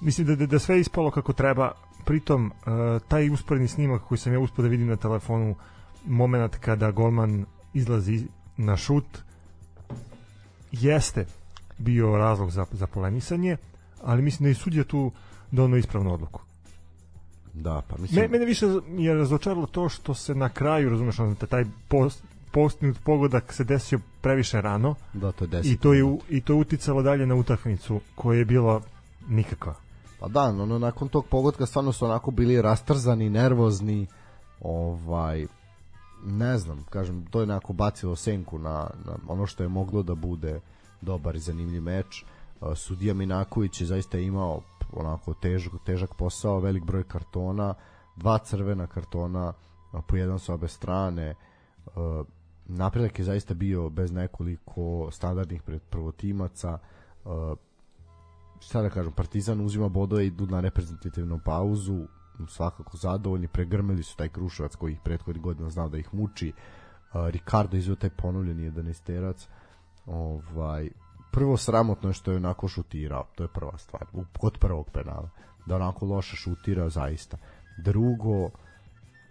[0.00, 1.72] Mislim da, da, da sve ispalo kako treba,
[2.04, 5.54] pritom uh, taj usporedni snimak koji sam ja uspio da vidim na telefonu
[6.04, 9.18] moment kada golman izlazi na šut
[10.72, 11.26] jeste
[11.78, 13.56] bio razlog za, za polemisanje,
[14.02, 15.12] ali mislim da je sudija tu
[15.50, 16.40] donao ispravnu odluku.
[17.54, 18.22] Da, pa mislim...
[18.22, 18.66] Me, mene više
[18.98, 21.16] je razočaralo to što se na kraju, razumeš,
[21.48, 24.94] taj post, postinut pogodak se desio previše rano.
[25.12, 28.44] Da, to je I to je, i to je uticalo dalje na utakmicu koja je
[28.44, 28.80] bila
[29.28, 29.74] nikakva.
[30.20, 34.06] Pa da, ono, nakon tog pogotka stvarno su onako bili rastrzani, nervozni,
[34.60, 35.46] ovaj,
[36.26, 40.14] ne znam, kažem, to je onako bacilo senku na, na ono što je moglo da
[40.14, 40.60] bude
[41.00, 42.24] dobar i zanimljiv meč.
[42.76, 44.60] Sudija Minaković je zaista imao
[44.96, 47.74] onako težak, težak posao, velik broj kartona,
[48.16, 49.52] dva crvena kartona,
[50.08, 51.34] po jedan sa obe strane.
[52.66, 56.78] Napredak je zaista bio bez nekoliko standardnih prvotimaca.
[58.60, 62.06] Šta da kažem, Partizan uzima bodove i idu na reprezentativnu pauzu,
[62.48, 66.52] svakako zadovoljni, pregrmeli su taj Kruševac koji ih prethodnih godina znao da ih muči.
[67.14, 69.48] Ricardo izveo taj ponovljeni 11 terac.
[70.06, 70.90] Ovaj,
[71.34, 74.02] prvo sramotno je što je onako šutirao, to je prva stvar,
[74.38, 75.30] kod prvog penala,
[75.66, 77.36] da onako loše šutira zaista.
[77.78, 78.50] Drugo,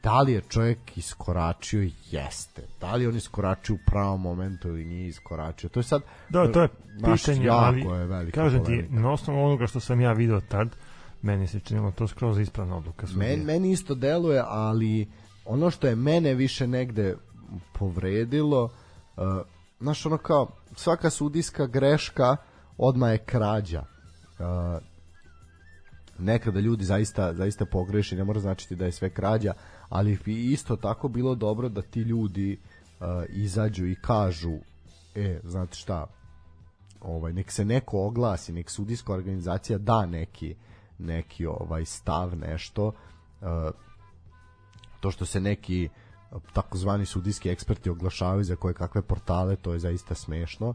[0.04, 1.90] da li je čovjek iskoračio?
[2.12, 2.62] Jeste.
[2.82, 5.70] Da li on iskoračio u pravom momentu ili nije iskoračio?
[5.70, 6.02] To je sad...
[6.30, 6.70] Da, to je
[7.16, 7.82] pitanje, ali
[8.26, 10.76] je kažem ti, na osnovu onoga što sam ja video tad,
[11.22, 13.08] meni se činilo to skroz ispravna odluka.
[13.16, 15.08] Men, meni isto deluje, ali
[15.46, 17.16] ono što je mene više negde
[17.80, 19.24] povredilo, uh,
[19.80, 22.38] znaš ono kao svaka sudijska greška
[22.78, 23.84] odma je krađa.
[24.40, 24.84] Uh,
[26.20, 29.54] nekada ljudi zaista zaista pogreše ne mora značiti da je sve krađa
[29.90, 32.58] ali bi isto tako bilo dobro da ti ljudi
[33.00, 34.58] uh, izađu i kažu
[35.16, 36.08] e znate šta
[37.02, 40.56] ovaj nek se neko oglasi nek sudijska organizacija da neki
[41.00, 42.94] neki ovaj stav nešto uh,
[45.00, 46.03] to što se neki uh,
[46.54, 50.74] takozvani sudijski eksperti oglašavaju za koje kakve portale, to je zaista smešno.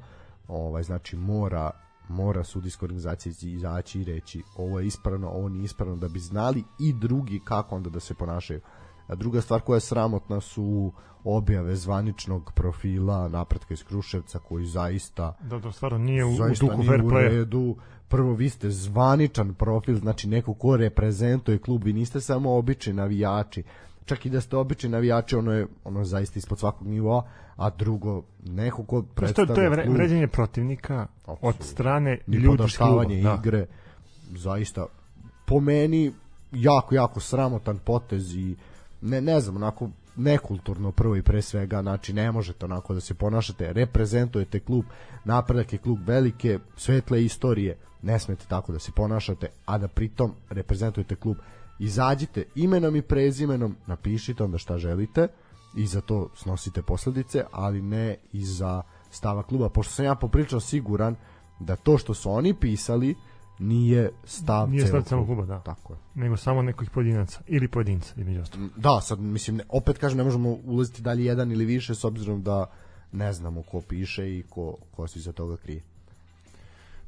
[0.48, 1.70] Ovaj znači mora
[2.08, 6.64] mora sudijska organizacija izaći i reći ovo je ispravno, ovo nije ispravno da bi znali
[6.78, 8.60] i drugi kako onda da se ponašaju.
[9.06, 10.92] A druga stvar koja je sramotna su
[11.24, 16.82] objave zvaničnog profila napretka iz Kruševca koji zaista da to stvarno nije u, u duhu
[16.82, 17.28] fair play.
[17.28, 17.76] Redu.
[18.08, 23.62] Prvo vi ste zvaničan profil, znači neko ko reprezentuje klub, vi niste samo obični navijači
[24.08, 27.22] čak i da ste obični navijači, ono je ono zaista ispod svakog nivoa,
[27.56, 29.54] a drugo, neko ko predstavlja...
[29.54, 31.38] To je, to je vređenje protivnika Absolut.
[31.42, 33.38] od strane ljudi da.
[33.40, 33.66] igre,
[34.30, 34.86] zaista,
[35.46, 36.12] po meni,
[36.52, 38.56] jako, jako sramotan potez i
[39.00, 43.14] ne, ne znam, onako nekulturno prvo i pre svega, znači ne možete onako da se
[43.14, 44.84] ponašate, reprezentujete klub,
[45.24, 50.32] napredak je klub velike, svetle istorije, ne smete tako da se ponašate, a da pritom
[50.50, 51.36] reprezentujete klub
[51.78, 55.28] izađite imenom i prezimenom, napišite onda šta želite
[55.76, 60.60] i za to snosite posledice, ali ne i za stava kluba, pošto sam ja popričao
[60.60, 61.16] siguran
[61.60, 63.14] da to što su oni pisali
[63.58, 65.60] nije stav nije stav celog kluba, da.
[65.60, 65.98] Tako je.
[66.14, 68.70] Nego samo nekih pojedinaca ili pojedinca između ostalog.
[68.76, 72.42] Da, sad mislim ne, opet kažem ne možemo ulaziti dalje jedan ili više s obzirom
[72.42, 72.70] da
[73.12, 75.82] ne znamo ko piše i ko ko se iza toga krije.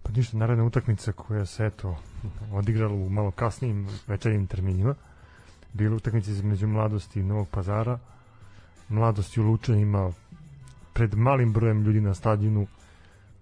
[0.03, 1.97] Pa ništa, naredna utakmica koja se eto
[2.53, 4.95] odigrala u malo kasnijim večernjim terminima.
[5.73, 7.99] Bila utakmica između mladosti i Novog Pazara.
[8.89, 10.13] Mladost u Lučanima
[10.93, 12.67] pred malim brojem ljudi na stadionu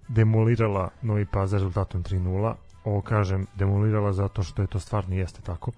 [0.09, 2.55] demolirala Novi Pazar rezultatom 3-0.
[2.85, 5.73] Ovo kažem demolirala zato što je to stvarno jeste tako.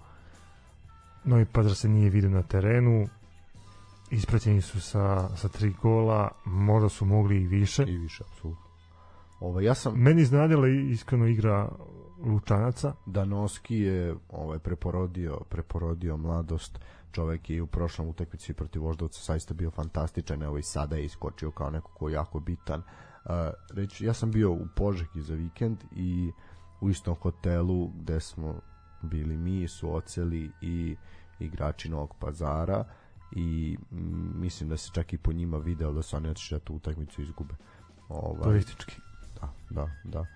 [1.24, 3.08] Novi Pazar se nije vidio na terenu,
[4.10, 7.84] ispraćeni su sa, sa tri gola, možda su mogli i više.
[7.88, 8.69] I više, apsolutno.
[9.40, 11.68] Ovaj ja sam meni iznadila iskreno igra
[12.24, 12.92] Lučanaca.
[13.06, 16.80] Danoski je ovaj preporodio preporodio mladost.
[17.12, 21.50] Čovek je u prošlom utakmici protiv Voždovca zaista bio fantastičan, evo i sada je iskočio
[21.50, 22.80] kao neko ko je jako bitan.
[22.80, 23.30] Uh,
[23.70, 26.32] reći, ja sam bio u Požegi za vikend i
[26.80, 28.60] u istom hotelu gde smo
[29.02, 30.96] bili mi, su oceli i
[31.38, 32.84] igrači Novog pazara
[33.32, 36.64] i m, mislim da se čak i po njima video da su oni otišli da
[36.64, 37.54] tu utakmicu izgube.
[38.08, 39.00] Ovaj, Turistički
[39.40, 40.26] da, da, da.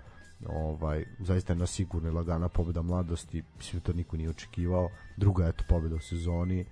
[0.48, 4.90] Ovaj, zaista je na sigurno lagana pobeda mladosti, mislim da to niko nije očekivao.
[5.16, 6.66] Druga je to pobeda u sezoni,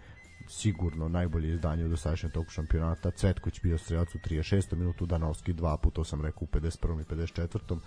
[0.49, 3.11] sigurno najbolje izdanje u dosadašnjem tog šampionata.
[3.11, 4.75] Cvetković bio strelac u 36.
[4.77, 7.01] minutu, Danovski dva puta, to sam rekao u 51.
[7.01, 7.79] i 54.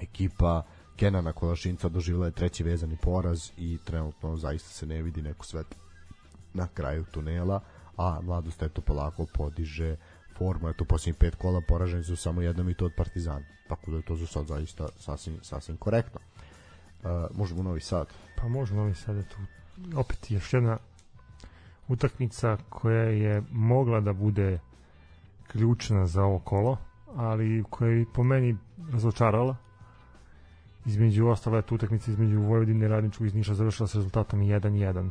[0.00, 0.62] Ekipa
[0.96, 5.66] Kenana Kolašinca doživjela je treći vezani poraz i trenutno zaista se ne vidi neko svet
[6.54, 7.60] na kraju tunela,
[7.96, 9.96] a mladost eto polako podiže
[10.38, 13.44] forma, eto posljednjih pet kola poraženi su samo jednom i to od Partizana.
[13.68, 16.20] Tako da je to za sad zaista sasvim, sasvim korektno.
[17.02, 18.06] Uh, možemo Novi Sad.
[18.36, 19.36] Pa možemo Novi Sad, eto,
[19.96, 20.78] opet još jedna
[21.88, 24.58] utakmica koja je mogla da bude
[25.46, 26.78] ključna za ovo kolo,
[27.16, 28.56] ali koja je po meni
[28.92, 29.56] razočarala.
[30.86, 35.10] Između ostale utakmica između Vojvodine i Radničkog iz Niša završila sa rezultatom 1-1.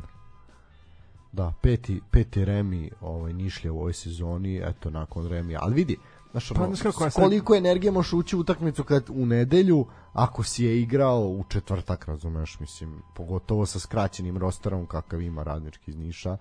[1.34, 5.56] Da, peti, peti Remi ovaj, Nišlja u ovoj sezoni, eto, nakon Remi.
[5.56, 5.96] Ali vidi,
[6.30, 7.12] Znaš, pa, ono, kako, sad...
[7.12, 12.08] koliko energije možeš ući u utakmicu kad u nedelju, ako si je igrao u četvrtak,
[12.08, 16.36] razumeš, mislim, pogotovo sa skraćenim rosterom kakav ima radnički iz Niša,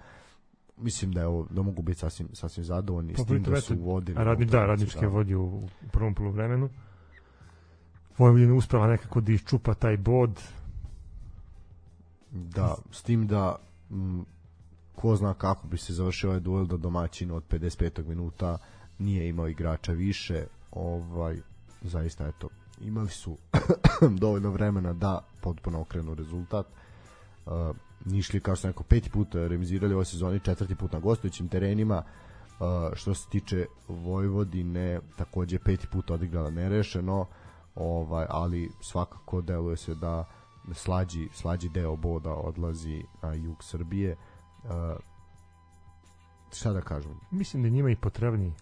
[0.78, 3.76] mislim da je ovo, da mogu biti sasvim, sasvim zadovoljni pa, s tim da su
[3.76, 4.24] vodili.
[4.24, 5.08] Radni, da, radnički da.
[5.08, 6.70] vodi u, u prvom polovremenu.
[8.18, 10.42] Vojvodina usprava nekako da iščupa taj bod.
[12.32, 13.56] Da, s tim da
[13.92, 14.26] m,
[14.96, 18.06] ko zna kako bi se završio ovaj duel da domaćin od 55.
[18.06, 18.58] minuta
[19.00, 21.38] nije imao igrača više, ovaj
[21.82, 22.50] zaista eto
[22.82, 23.38] imali su
[24.22, 26.66] dovoljno vremena da potpuno okrenu rezultat.
[27.46, 27.52] Uh,
[28.06, 32.04] Nišli kao što neko peti put remizirali ove sezoni, četvrti put na gostujućim terenima.
[32.04, 37.26] Uh, što se tiče Vojvodine, takođe peti put odigrala nerešeno,
[37.76, 40.26] ovaj, ali svakako deluje se da
[40.74, 44.16] slađi, slađi deo boda odlazi na jug Srbije.
[46.52, 47.20] Šta da kažem?
[47.32, 48.54] Mislim da njima i potrebni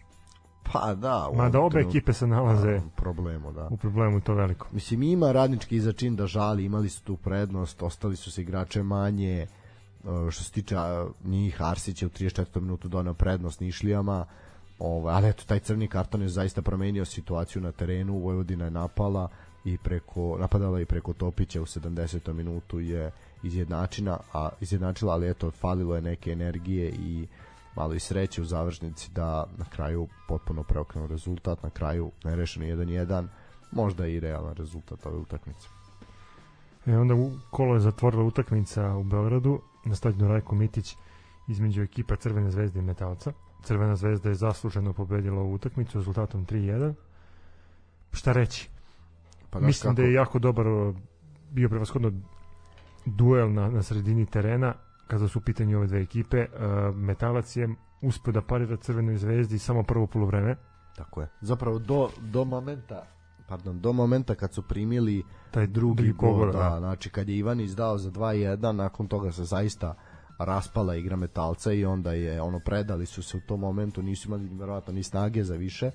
[0.64, 1.30] Pa da.
[1.36, 3.68] Ma da obe ekipe se nalaze u problemu, da.
[3.72, 4.68] U problemu to veliko.
[4.72, 9.42] Mislim ima radnički začin da žali, imali su tu prednost, ostali su se igrače manje.
[9.42, 9.48] E,
[10.32, 10.76] što se tiče
[11.24, 12.62] njih Arsić je u 34.
[12.62, 14.26] minutu doneo prednost Nišlijama.
[14.80, 18.20] Ovaj, ali eto taj crni karton je zaista promenio situaciju na terenu.
[18.20, 19.28] Vojvodina je napala
[19.66, 22.34] i preko napadala i preko Topića u 70.
[22.34, 23.12] minutu je
[23.44, 27.28] izjednačina, a izjednačila, ali eto falilo je neke energije i
[27.76, 33.28] malo i sreće u završnici da na kraju potpuno preokrenu rezultat, na kraju nerešeno 1-1,
[33.72, 35.68] možda i realan rezultat ove utakmice.
[36.86, 40.96] E, onda u kolo je zatvorila utakmica u Beogradu na stadionu Rajko Mitić
[41.48, 43.32] između ekipa Crvene zvezde i Metalca.
[43.64, 46.94] Crvena zvezda je zasluženo pobedila ovu utakmicu rezultatom 3-1.
[48.12, 48.70] Šta reći?
[49.50, 50.02] Pa Mislim kako...
[50.02, 50.66] da je jako dobar
[51.52, 52.12] bio prevashodno
[53.06, 54.74] duel na, na sredini terena
[55.08, 56.46] kada su u pitanju ove dve ekipe.
[56.46, 57.70] Uh, Metalac je
[58.02, 60.56] uspeo da parira Crvenoj zvezdi samo prvo polovreme.
[60.96, 61.28] Tako je.
[61.42, 63.06] Zapravo do, do momenta
[63.52, 67.60] pardon, do momenta kad su primili taj drugi gol, da, da, znači kad je Ivan
[67.60, 69.96] izdao za 2-1, nakon toga se zaista
[70.40, 74.50] raspala igra metalca i onda je ono predali su se u tom momentu, nisu imali
[74.52, 75.92] verovatno ni snage za više.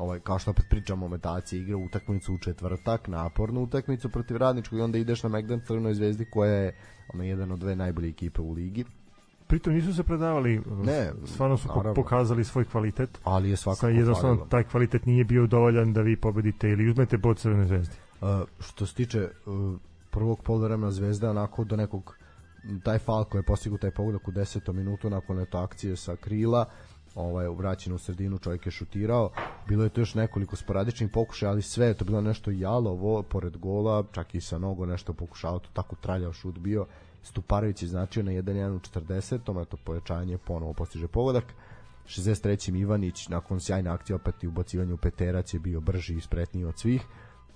[0.00, 4.78] Ovaj kao što opet pričamo o metalci igra utakmicu u četvrtak, napornu utakmicu protiv Radničkog
[4.78, 6.74] i onda ideš na Megdan Crvenoj zvezdi koja je
[7.14, 8.84] ono jedan od dve najbolje ekipe u ligi.
[9.46, 11.94] Pritom nisu se predavali, ne, stvarno su naravno.
[11.94, 13.20] pokazali svoj kvalitet.
[13.24, 17.38] Ali je svakako jednostavno taj kvalitet nije bio dovoljan da vi pobedite ili uzmete bod
[17.38, 17.94] Crvene zvezde.
[18.20, 18.28] Uh,
[18.60, 19.76] što se tiče uh,
[20.10, 22.16] prvog poluvremena Zvezda onako do nekog
[22.82, 24.72] taj fal koji je postigao taj pogodak u 10.
[24.72, 26.64] minutu nakon eto akcije sa krila
[27.20, 29.30] ovaj vraćen u sredinu čovjek je šutirao
[29.68, 33.56] bilo je to još nekoliko sporadičnih pokušaja ali sve je to bilo nešto jalovo pored
[33.56, 36.86] gola čak i sa nogo nešto pokušao to tako traljav šut bio
[37.22, 39.62] Stuparović je značio na 1-1 u 40.
[39.62, 41.44] eto pojačanje ponovo postiže pogodak
[42.06, 42.78] 63.
[42.78, 46.78] Ivanić nakon sjajne akcije opet i ubacivanje u peterac je bio brži i spretniji od
[46.78, 47.02] svih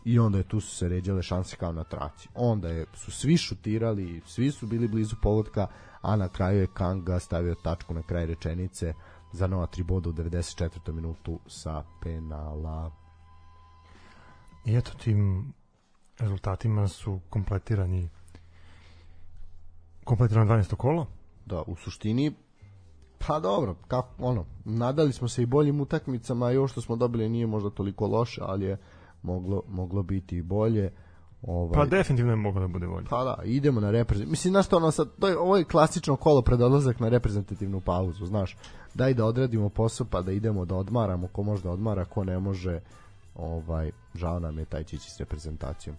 [0.05, 2.29] i onda je tu su se ređale šanse kao na traci.
[2.35, 5.66] Onda je, su svi šutirali, svi su bili blizu pogotka,
[6.03, 8.94] a na kraju je Kanga stavio tačku na kraj rečenice
[9.35, 10.92] za nova tri boda u 94.
[10.92, 12.90] minutu sa penala.
[14.64, 15.53] I eto tim
[16.18, 18.09] rezultatima su kompletirani
[20.05, 20.75] kompletirano 12.
[20.75, 21.07] kolo.
[21.47, 22.33] Da, u suštini
[23.27, 27.29] pa dobro, kako ono, nadali smo se i boljim utakmicama i ovo što smo dobili
[27.29, 28.77] nije možda toliko loše, ali je
[29.23, 30.92] moglo, moglo biti i bolje.
[31.46, 33.07] Ovaj, pa definitivno je moglo da bude bolje.
[33.11, 34.30] Pa da, idemo na reprezentativnu.
[34.30, 37.80] Mislim, znaš što ono sad, to je, ovo je klasično kolo pred odlazak na reprezentativnu
[37.80, 38.57] pauzu, znaš.
[38.94, 42.38] Daj da odradimo posao, pa da idemo da odmaramo, ko može da odmara, ko ne
[42.38, 42.80] može,
[43.35, 45.96] ovaj, žao nam je taj čići s reprezentacijom.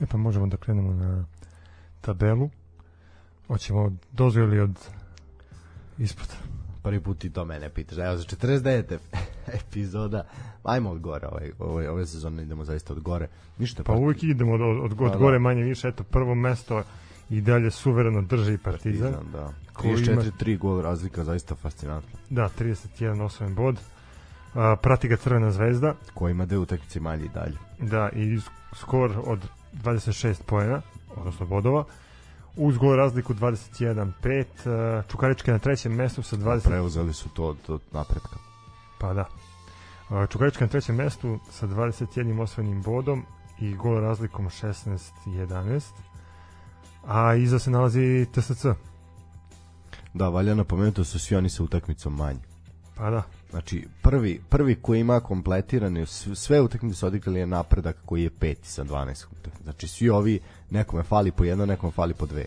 [0.00, 1.24] E pa možemo da krenemo na
[2.06, 2.50] tabelu.
[3.46, 4.88] Hoćemo dozvoli od
[5.98, 6.26] ispod.
[6.82, 7.98] Prvi put i to mene pitaš.
[7.98, 8.98] Evo za 49.
[9.60, 10.26] epizoda.
[10.62, 11.26] Ajmo od gore.
[11.26, 13.28] Ovaj, ovaj, ove sezone idemo zaista od gore.
[13.58, 13.82] Ništa.
[13.84, 15.42] Pa uvijek idemo od, od, od, od pa, gore da.
[15.42, 15.88] manje više.
[15.88, 16.82] Eto, prvo mesto
[17.30, 19.12] i dalje suvereno drži Partizan.
[19.12, 19.52] Partizan da.
[19.74, 20.58] 34-3 ima...
[20.58, 22.18] gol razlika, zaista fascinantno.
[22.30, 23.80] Da, 31 osvojen bod.
[24.54, 25.94] A, prati ga Crvena zvezda.
[26.14, 27.56] Koja ima dve utakmice manje i dalje.
[27.78, 28.38] Da, i
[28.74, 29.40] skor od
[29.72, 30.82] 26 poena,
[31.16, 31.84] odnosno bodova,
[32.56, 34.44] uz gol razliku 21-5,
[34.98, 36.62] uh, Čukarička na trećem mestu sa 20...
[36.62, 38.36] Pa preuzeli su to od napretka.
[39.00, 39.24] Pa da.
[40.10, 43.24] Uh, Čukarička na trećem mestu sa 21 osvojenim bodom
[43.60, 44.48] i gol razlikom
[45.26, 45.82] 16-11,
[47.06, 48.66] a iza se nalazi TSC.
[50.14, 52.40] Da, valja napomenuti da su svi oni sa utakmicom manji.
[52.94, 53.22] Pa da.
[53.50, 58.84] Znači, prvi, prvi koji ima kompletirane, sve utakmice odigrali je napredak koji je peti sa
[58.84, 59.62] 12 utakmica.
[59.62, 60.40] Znači, svi ovi,
[60.70, 62.46] nekome fali po jedno, nekome fali po dve.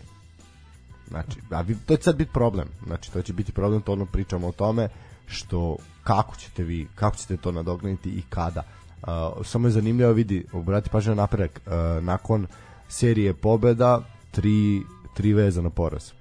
[1.08, 2.68] Znači, a vi, to će sad biti problem.
[2.86, 4.88] Znači, to će biti problem, to ono pričamo o tome,
[5.26, 8.62] što kako ćete vi, kako ćete to nadogledati i kada.
[9.02, 12.46] Uh, samo je zanimljivo vidi, obrati pažnju na napredak, uh, nakon
[12.88, 14.82] serije pobeda, tri,
[15.14, 16.12] tri veza na poraz.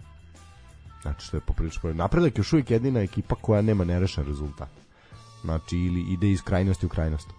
[1.02, 4.70] Znači, što je poprilično Napredak je još uvijek jedina ekipa koja nema nerešen rezultat.
[5.41, 7.30] Znači, ili ide iz krajnosti u krajnost.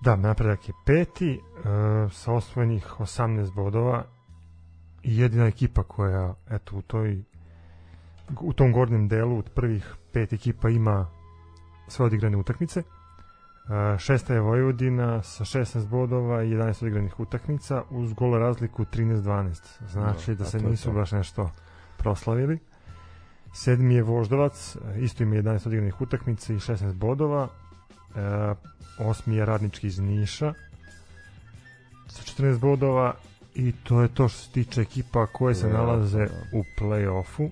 [0.00, 4.04] Da, napredak je peti uh, sa osvojenih 18 bodova
[5.02, 7.22] i jedina ekipa koja eto u toj
[8.40, 11.06] u tom gornjem delu od prvih pet ekipa ima
[11.88, 12.82] sve odigrane utakmice.
[13.98, 19.54] Šesta je Vojvodina sa 16 bodova i 11 odigranih utakmica uz gol razliku 13-12.
[19.90, 21.50] Znači no, da se nisu baš nešto
[21.96, 22.58] proslavili.
[23.54, 27.42] Sedmi je Voždovac, isto ima 11 odigranih utakmica i 16 bodova.
[27.42, 30.54] Uh, osmi je Radnički iz Niša
[32.08, 33.14] sa 14 bodova
[33.54, 37.50] i to je to što se tiče ekipa koje se nalaze u play-offu.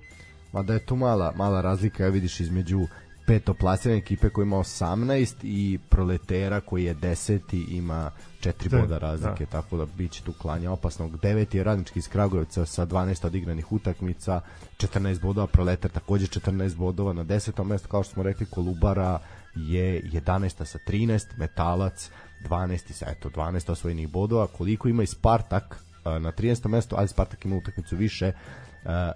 [0.52, 2.86] Mada je tu mala, mala razlika, ja vidiš između
[3.26, 8.10] petoplasirane ekipe koja ima 18 i proletera koji je 10 i ima
[8.40, 9.50] 4 da, boda razlike, da.
[9.50, 11.16] tako da biće tu klanja opasnog.
[11.16, 14.40] 9 je radnički iz Kragujevca sa 12 odigranih utakmica,
[14.76, 17.64] 14 bodova, proletar takođe 14 bodova na 10.
[17.64, 19.18] mesto, kao što smo rekli, Kolubara
[19.54, 22.10] je 11 sa 13, Metalac
[22.48, 26.68] 12 sa eto 12 osvojenih bodova, koliko ima i Spartak na 13.
[26.68, 28.32] mesto, ali Spartak ima utakmicu više,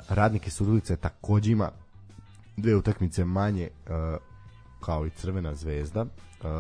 [0.09, 1.71] radnike Surdulice takođe ima
[2.61, 3.93] dve utakmice manje uh,
[4.81, 6.09] kao i Crvena zvezda uh,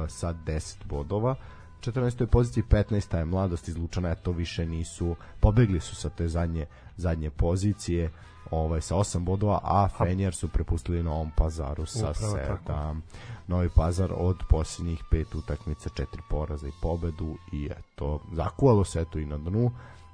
[0.08, 1.34] sa 10 bodova
[1.80, 2.26] 14.
[2.26, 3.18] poziciji 15.
[3.18, 8.10] je mladost izlučana eto više nisu pobegli su sa te zadnje zadnje pozicije
[8.50, 13.00] ovaj sa 8 bodova a Fenjer su prepustili Novom Pazaru sa 7
[13.46, 19.18] Novi Pazar od posljednjih pet utakmica četiri poraza i pobedu i eto zakuvalo se eto
[19.18, 19.70] i na dnu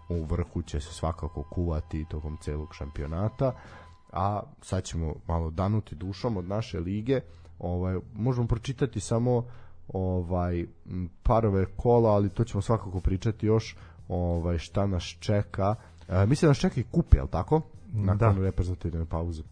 [0.09, 3.53] u vrhu će se svakako kuvati tokom celog šampionata
[4.17, 7.21] a sad ćemo malo danuti dušom od naše lige.
[7.59, 9.45] Ovaj možemo pročitati samo
[9.89, 10.67] ovaj
[11.23, 13.77] parove kola, ali to ćemo svakako pričati još
[14.09, 15.75] ovaj šta nas čeka.
[16.09, 17.61] E, mislim da nas čeka i kup, je tako?
[17.93, 18.43] Nakon da.
[18.43, 19.43] reprezentativne pauze.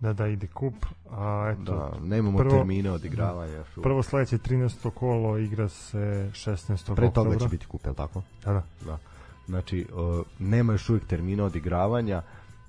[0.00, 0.74] Da, da, ide kup.
[1.10, 3.64] A eto, da, nemamo prvo, termine odigravanja.
[3.76, 4.90] Da, prvo sledeće 13.
[4.90, 6.94] kolo igra se 16.
[6.94, 8.22] Pre toga će biti kup, je tako?
[8.44, 8.62] Da, da.
[8.86, 8.98] da.
[9.46, 12.22] Znači, uh, nema još uvijek termina odigravanja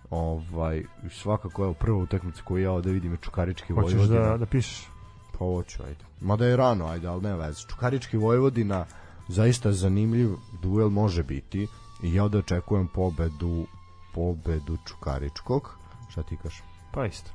[0.09, 4.19] ovaj svakako je prva utakmica koju ja ovde vidim je Čukarički Hoćeš Vojvodina.
[4.19, 4.87] Hoćeš da, da pišeš?
[5.31, 6.05] Pa hoću, ajde.
[6.21, 7.61] Mada je rano, ajde, ali ne veze.
[7.69, 8.85] Čukarički Vojvodina,
[9.27, 10.29] zaista zanimljiv
[10.61, 11.67] duel može biti
[12.03, 13.65] i ja ovde očekujem pobedu
[14.13, 15.77] pobedu Čukaričkog.
[16.09, 16.63] Šta ti kažeš?
[16.91, 17.31] Pa isto.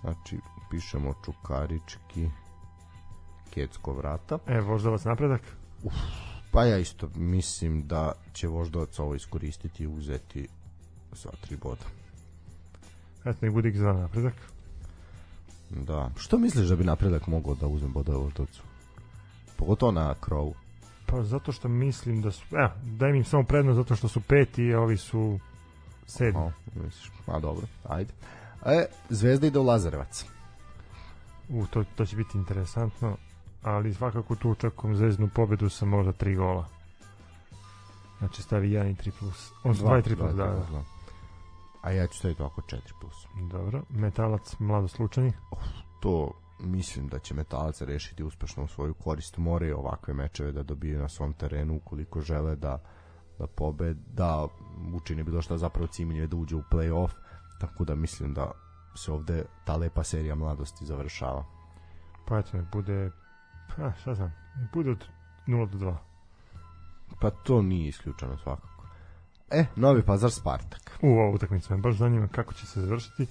[0.00, 0.38] Znači,
[0.70, 2.30] pišemo Čukarički
[3.50, 4.38] Kecko vrata.
[4.46, 5.40] E, Voždovac napredak?
[5.82, 5.94] Uf,
[6.50, 10.48] pa ja isto mislim da će Voždovac ovo iskoristiti i uzeti
[11.12, 11.84] sva tri boda.
[13.24, 14.34] Eto, nek bude x napredak.
[15.70, 16.10] Da.
[16.16, 18.62] Što misliš da bi napredak mogao da uzme boda u Voždovcu?
[19.56, 20.54] Pogotovo na krovu.
[21.06, 22.44] Pa zato što mislim da su,
[22.82, 25.38] daj mi samo prednost zato što su peti, a ovi su
[26.06, 26.40] sedmi.
[26.40, 28.12] Aha, misliš, a dobro, ajde.
[28.66, 30.24] E, Zvezda ide u Lazarevac.
[31.48, 33.16] U, to, to će biti interesantno,
[33.62, 36.68] ali svakako tu očekujem zvezdnu pobedu sa možda tri gola.
[38.18, 39.52] Znači stavi 1 i 3 plus.
[39.64, 40.84] On 2 i 3 plus, da, da.
[41.82, 42.78] A ja ću staviti ovako 4+.
[43.00, 43.26] Plus.
[43.50, 45.32] Dobro, metalac mlado slučajni?
[45.50, 45.58] Oh,
[46.00, 49.38] to mislim da će metalac rešiti uspešno u svoju korist.
[49.38, 52.78] Moraju ovakve mečeve da dobiju na svom terenu ukoliko žele da
[53.40, 54.46] da pobed, da
[54.94, 57.10] učine bilo šta zapravo cimelje da uđe u play-off,
[57.60, 58.50] tako da mislim da
[58.94, 61.44] se ovde ta lepa serija mladosti završava.
[62.26, 63.10] Pa eto, nek bude,
[63.68, 65.06] pa šta znam, nek bude od
[65.46, 65.96] 0 do 2.
[67.20, 68.79] Pa to nije isključeno svakako.
[69.50, 70.98] E, Novi Pazar Spartak.
[71.02, 73.26] U ovu utakmicu me baš zanima kako će se završiti,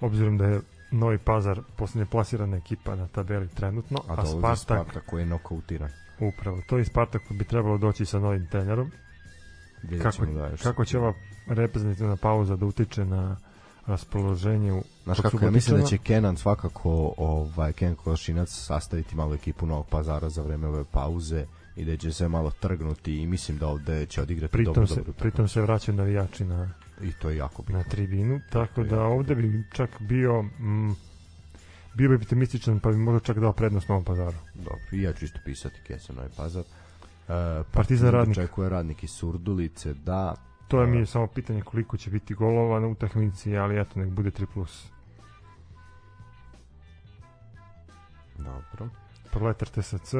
[0.00, 5.06] obzirom da je Novi Pazar poslednje plasirana ekipa na tabeli trenutno, a, a Spartak, Spartak
[5.06, 5.90] koji je nokautiran.
[6.20, 8.90] Upravo, to je Spartak bi trebalo doći sa novim trenerom.
[10.02, 11.12] kako, da kako će ova
[11.46, 13.36] reprezentativna pauza da utiče na
[13.86, 19.34] raspoloženje u Znaš kako, ja mislim da će Kenan svakako ovaj, Ken Košinac sastaviti malo
[19.34, 21.46] ekipu Novog pazara za vreme ove pauze
[21.76, 24.94] i da će se malo trgnuti i mislim da ovde će odigrati pritom dobro, se,
[24.94, 25.12] dobro.
[25.12, 26.70] Pritom se vraćaju navijači na
[27.02, 27.78] i to je jako bitno.
[27.78, 30.96] Na tribinu, tako da ovde bi čak bio mm,
[31.94, 34.36] bio bi optimističan pa bi možda čak dao prednost Novom Pazaru.
[34.54, 36.62] Dobro, i ja ću isto pisati Kesa Novi Pazar.
[36.62, 36.66] E,
[37.26, 38.38] pa Partizan, Partizan Radnik.
[38.38, 40.34] Očekuje Radnik iz Surdulice, da.
[40.68, 44.00] To je mi e, je samo pitanje koliko će biti golova na utakmici, ali eto,
[44.00, 44.46] nek bude 3+.
[44.54, 44.86] Plus.
[48.38, 48.88] Dobro.
[49.30, 50.14] Proletar TSC,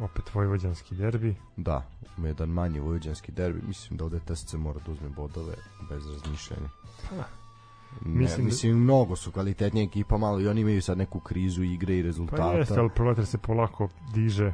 [0.00, 1.36] opet vojvođanski derbi.
[1.56, 1.86] Da,
[2.18, 3.60] jedan manji vojvođanski derbi.
[3.66, 5.54] Mislim da ovde TSC mora da uzme bodove
[5.90, 6.68] bez razmišljanja.
[7.10, 10.98] Pa, Ne, Mislim mislim, da- mislim mnogo su kvalitetnije ekipa, malo i oni imaju sad
[10.98, 12.52] neku krizu igre i pa rezultata.
[12.52, 14.52] jeste, ali Proletar se polako diže.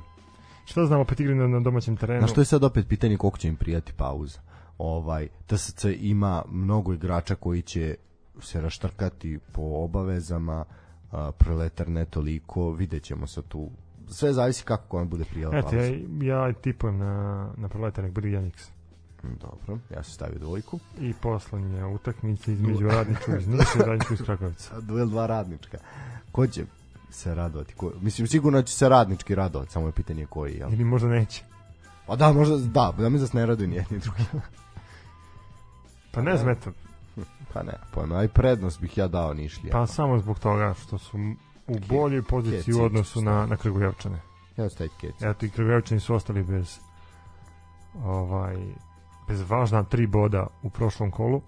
[0.65, 2.19] Šta znam, opet igraju na, na domaćem terenu.
[2.21, 4.39] Znaš, to je sad opet pitanje koliko će im prijati pauza.
[4.79, 7.97] Ovaj, TSC ima mnogo igrača koji će
[8.41, 10.65] se raštrkati po obavezama,
[11.13, 13.71] a, proletar ne toliko, vidjet ćemo sad tu.
[14.09, 18.29] Sve zavisi kako kome bude prijela Eto, ja, ja tipujem na, na Proletar nek bude
[18.29, 18.69] Janix.
[19.23, 20.79] Dobro, ja sam stavio dvojku.
[21.01, 24.81] I poslednja utakmica između radničkog iz Niša i radničkog iz Krakovica.
[24.81, 25.79] Duel dva radnička.
[26.33, 26.65] Ko će
[27.11, 27.75] se radovati?
[27.75, 30.55] Ko, mislim, sigurno će se radnički radovati, samo je pitanje koji.
[30.55, 30.73] Jel?
[30.73, 31.45] Ili možda neće.
[32.07, 34.25] Pa da, možda, da, da mi se ne raduju ni jedni ni drugi.
[36.13, 36.71] Pa ne znam, eto,
[37.53, 39.73] Pa ne, pojma, aj prednost bih ja dao Nišlija.
[39.73, 41.19] pa samo zbog toga što su
[41.67, 44.21] u boljoj poziciji u odnosu na, na Kragujevčane.
[44.57, 45.23] Ja stavim kec.
[45.23, 46.79] Eto i Kragujevčani su ostali bez
[48.05, 48.57] ovaj
[49.29, 51.43] bez važna tri boda u prošlom kolu.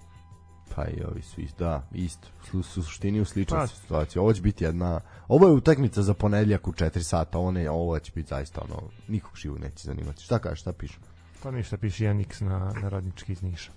[0.75, 2.29] Pa i ovi su isto, da, isto.
[2.51, 3.67] Su, su suštini u sličnoj Pa.
[3.67, 4.21] situaciji.
[4.21, 5.01] Ovo će biti jedna...
[5.29, 8.83] Ovo je utakmica za ponedeljak u 4 sata, ovo, ne, ovo će biti zaista ono,
[9.09, 10.23] nikog živog neće zanimati.
[10.23, 11.01] Šta kažeš, šta pišu?
[11.43, 13.73] Pa ništa piše Janix na, na radnički iz Niša.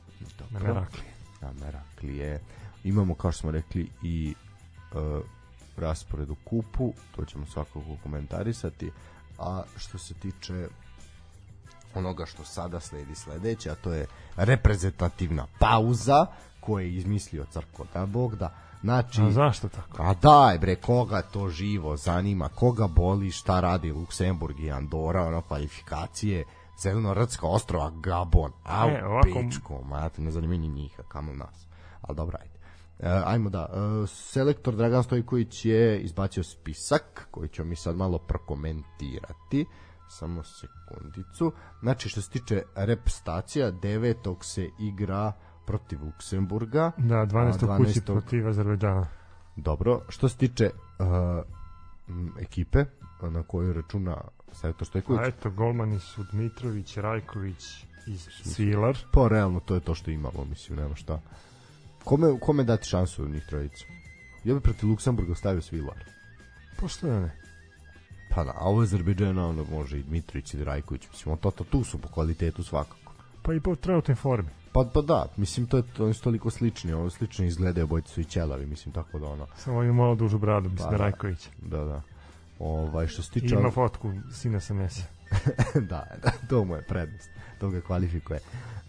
[0.50, 1.02] Na Merakli.
[1.42, 2.42] Na Meraklije.
[2.84, 4.36] Imamo, kao što smo rekli, i
[4.94, 5.24] uh,
[5.80, 8.92] raspored u kupu, to ćemo svakako komentarisati.
[9.40, 10.68] A što se tiče
[11.96, 14.06] onoga što sada sledi sledeće, a to je
[14.36, 16.26] reprezentativna pauza
[16.60, 18.54] koju je izmislio Crko da Bog da.
[18.82, 20.04] Znači, A zašto tako?
[20.04, 25.42] A daj bre, koga to živo zanima, koga boli šta radi Luksemburg i Andora, ono
[25.42, 26.44] kvalifikacije,
[26.80, 31.66] Zelenorodska ostrova, Gabon, au, E, ovako- pičko, mate, ne zanima ni njih, a kamo nas.
[32.02, 32.59] Ali dobro, ajde.
[33.00, 33.70] E, ajmo da,
[34.04, 39.66] e, selektor Dragan Stojković je izbacio spisak koji ćemo mi sad malo prokomentirati.
[40.10, 41.52] Samo sekundicu.
[41.82, 45.32] Znači, što se tiče rep stacija, devetog se igra
[45.66, 46.92] protiv Luksemburga.
[46.98, 47.74] Da, 12.
[47.74, 48.06] A, kući 12.
[48.06, 49.08] protiv Azerbejdžana.
[49.56, 50.70] Dobro, što se tiče
[51.00, 51.06] uh,
[52.42, 52.86] ekipe
[53.22, 54.18] na koju računa
[54.52, 58.98] Savjeto Stojković, A eto, golmani su Dmitrović, Rajković i Svilar.
[59.12, 61.22] pa realno to je to što imamo, mislim, nema šta.
[62.10, 63.86] Kome, kome dati šansu od njih trojica?
[64.44, 66.04] Ja bih protiv Luksemburga stavio Svilar.
[66.80, 67.32] Pošto Pa ne?
[68.30, 71.52] Pa da, a ovo je Azerbejdžana, onda može i Dmitrović i Rajković, mislim, on to,
[71.52, 73.14] to, tu su po kvalitetu svakako.
[73.42, 74.50] Pa i po trenutnoj formi.
[74.72, 78.22] Pa, pa da, mislim, to je, oni su toliko slični, ovo slično izgledaju, obojice su
[78.22, 81.04] i ćelavi, mislim, tako da ono, Samo ima malo dužu bradu, mislim Pa da da.
[81.04, 81.50] Rajković.
[81.62, 82.02] da, da.
[82.60, 83.56] Ovaj, što se tiče...
[83.56, 85.06] ima fotku sina sa Mesija.
[85.92, 87.30] da, da, to mu je prednost.
[87.60, 88.40] To ga kvalifikuje.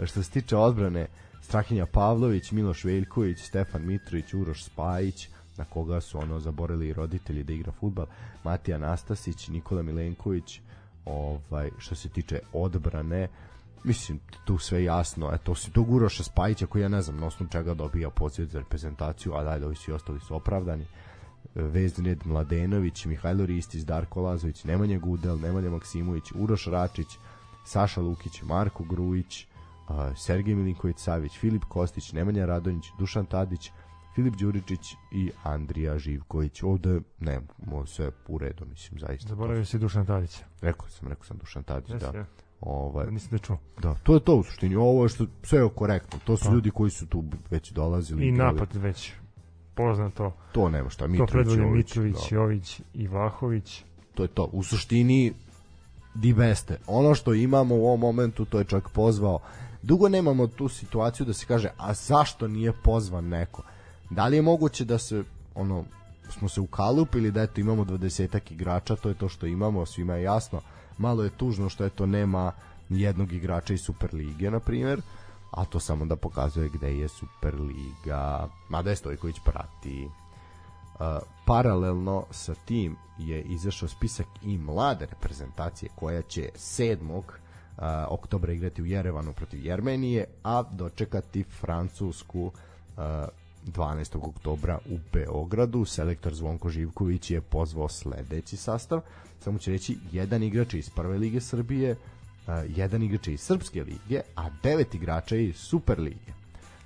[0.04, 1.06] Što se tiče odbrane,
[1.50, 7.42] Strahinja Pavlović, Miloš Veljković, Stefan Mitrović, Uroš Spajić, na koga su ono zaborili i roditelji
[7.44, 8.06] da igra futbal,
[8.44, 10.60] Matija Nastasić, Nikola Milenković,
[11.04, 13.28] ovaj, što se tiče odbrane,
[13.84, 17.50] mislim, tu sve jasno, eto, osim tog Uroša Spajića, koji ja ne znam na osnovu
[17.50, 20.86] čega dobija poziv za reprezentaciju, a dalje ovi svi ostali su opravdani,
[21.54, 27.18] Vezned Mladenović, Mihajlo Ristić, Darko Lazović, Nemanja Gudel, Nemanja Maksimović, Uroš Račić,
[27.64, 29.46] Saša Lukić, Marko Grujić,
[30.16, 33.70] Sergej Milinković Savić, Filip Kostić, Nemanja Radonjić, Dušan Tadić,
[34.14, 36.62] Filip Đuričić i Andrija Živković.
[36.62, 37.40] Ovde ne,
[37.86, 39.28] sve u redu, mislim, zaista.
[39.28, 40.44] Zaboravio si Dušan Tadića.
[40.62, 42.18] Rekao sam, rekao sam Dušan Tadić, Jesi, da.
[42.18, 42.24] ja.
[42.60, 43.58] Ovaj, Nisam da čuo.
[43.82, 44.76] da, to je to u suštini.
[44.76, 46.18] Ovo je što sve je korektno.
[46.24, 46.52] To su Pa.
[46.54, 48.24] ljudi koji su tu već dolazili.
[48.24, 48.54] I igrali.
[48.54, 49.12] napad već
[49.74, 50.32] poznato.
[50.52, 51.04] To nema šta.
[51.04, 52.36] To Mitrović, predvode Jović, Mitrović, da.
[52.36, 53.84] Jović i Vlahović.
[54.14, 54.44] to je to.
[54.52, 55.32] U suštini
[56.14, 56.78] di beste.
[56.86, 59.38] Ono što imamo u ovom momentu, to je čovjek pozvao.
[59.82, 63.62] Dugo nemamo tu situaciju da se kaže, a zašto nije pozvan neko?
[64.10, 65.24] Da li je moguće da se,
[65.54, 65.84] ono,
[66.30, 70.22] smo se ukalupili da eto imamo 20 igrača, to je to što imamo, svima je
[70.22, 70.60] jasno.
[70.98, 72.52] Malo je tužno što eto nema
[72.88, 75.02] jednog igrača iz Superlige, na primjer,
[75.50, 78.48] a to samo da pokazuje gde je Superliga.
[78.68, 80.04] Mada je Stojković prati.
[80.04, 81.06] Uh,
[81.46, 87.22] paralelno sa tim je izašao spisak i mlade reprezentacije koja će 7.
[87.76, 93.02] Uh, oktobra igrati u Jerevanu protiv Jermenije, a dočekati Francusku uh,
[93.66, 94.28] 12.
[94.28, 95.84] oktobra u Beogradu.
[95.84, 99.00] Selektor Zvonko Živković je pozvao sledeći sastav.
[99.40, 101.96] Samo će reći jedan igrač iz prve lige Srbije,
[102.68, 106.39] jedan igrač iz Srpske lige, a devet igrača iz Super lige.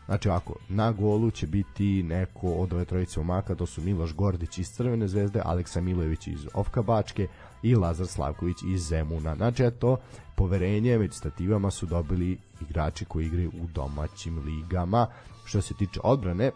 [0.06, 4.58] Znači ovako, na golu će biti neko od ove trojice umaka, to su Miloš Gordić
[4.58, 7.28] iz Crvene zvezde, Aleksa Milojević iz Ofka Bačke
[7.62, 9.36] i Lazar Slavković iz Zemuna.
[9.36, 9.96] Znači eto,
[10.34, 15.06] poverenje među stativama su dobili igrači koji igraju u domaćim ligama.
[15.44, 16.50] Što se tiče odbrane,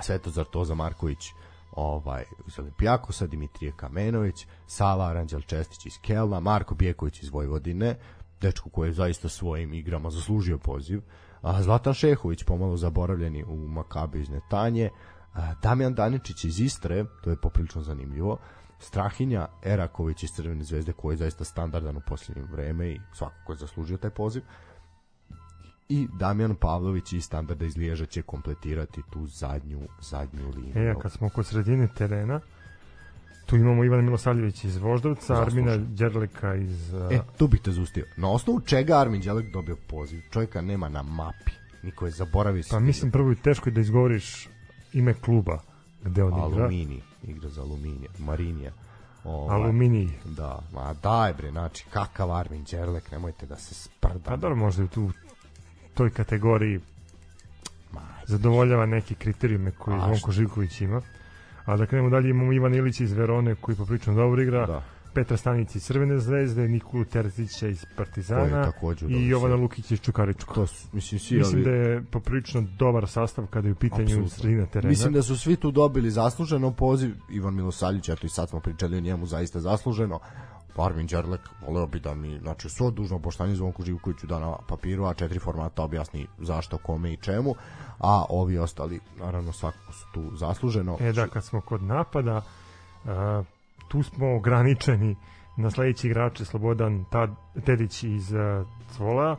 [0.00, 1.32] Svetozar Toza Marković
[1.72, 7.96] ovaj, iz Olimpijakosa, Dimitrije Kamenović, Sava Aranđel Čestić iz Kelna, Marko Bijeković iz Vojvodine,
[8.40, 11.00] dečko koji je zaista svojim igrama zaslužio poziv,
[11.42, 14.90] a Zlatan Šehović pomalo zaboravljeni u Makabe iz Netanje,
[15.34, 18.38] a, Damjan Daničić iz Istre, to je poprilično zanimljivo,
[18.78, 23.56] Strahinja Eraković iz Crvene zvezde koji je zaista standardan u posljednjem vreme i svakako je
[23.56, 24.42] zaslužio taj poziv.
[25.88, 30.90] I Damjan Pavlović iz standarda iz Liježa će kompletirati tu zadnju zadnju liniju.
[30.90, 32.40] E, kad smo kod sredine terena,
[33.48, 35.42] tu imamo Ivana Milosavljević iz Voždovca.
[35.42, 36.92] Armina Đerlika iz...
[36.92, 37.12] Uh...
[37.12, 38.04] E, tu bih te zustio.
[38.16, 40.20] Na osnovu čega Armin Đerlik dobio poziv?
[40.30, 41.52] Čovjeka nema na mapi.
[41.82, 42.64] Niko je zaboravio.
[42.70, 44.48] Pa mislim prvo je teško da izgovoriš
[44.92, 45.58] ime kluba
[46.04, 46.64] gde on Alumini, igra.
[46.64, 48.72] Alumini, igra za Aluminija, Marinija.
[49.24, 50.08] Ovaj, Aluminij.
[50.24, 54.18] Da, ma daj bre, znači kakav Armin Đerlek, nemojte da se sprda.
[54.24, 55.10] Pa dobro, možda je tu
[55.94, 56.80] toj kategoriji
[58.26, 61.02] zadovoljava neke kriterijume koje Zvonko Živković ima.
[61.68, 64.66] A da krenemo dalje, imamo Ivan Ilić iz Verone koji poprično dobro igra.
[64.66, 64.82] Da.
[65.14, 68.72] Petra Stanić iz Crvene zvezde, Nikolu Terzića iz Partizana
[69.08, 70.54] i Jovana Lukić iz Čukarička.
[70.54, 71.64] To su, mislim, svi mislim ovi...
[71.64, 74.28] da je poprično dobar sastav kada je u pitanju Absolutno.
[74.28, 74.90] sredina terena.
[74.90, 77.14] Mislim da su svi tu dobili zasluženo poziv.
[77.30, 80.20] Ivan Milosavljević, eto i sad smo pričali o njemu zaista zasluženo.
[80.82, 85.04] Armin Đerlek, voleo bi da mi, znači, svo dužno poštanje Zvonku Živkoviću da na papiru,
[85.04, 87.54] a četiri formata objasni zašto, kome i čemu,
[87.98, 90.96] a ovi ostali, naravno, svakako su tu zasluženo.
[91.00, 92.42] E da, kad smo kod napada,
[93.04, 93.42] a,
[93.88, 95.16] tu smo ograničeni
[95.56, 97.30] na sledeći igrače Slobodan Tad,
[97.64, 98.64] Tedić iz a,
[98.96, 99.36] Cvola,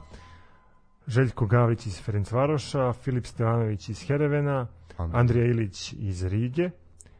[1.07, 4.67] Željko Gavić iz Ferencvaroša, Filip Stevanović iz Herevena,
[4.97, 6.69] Andrija Ilić iz Rige,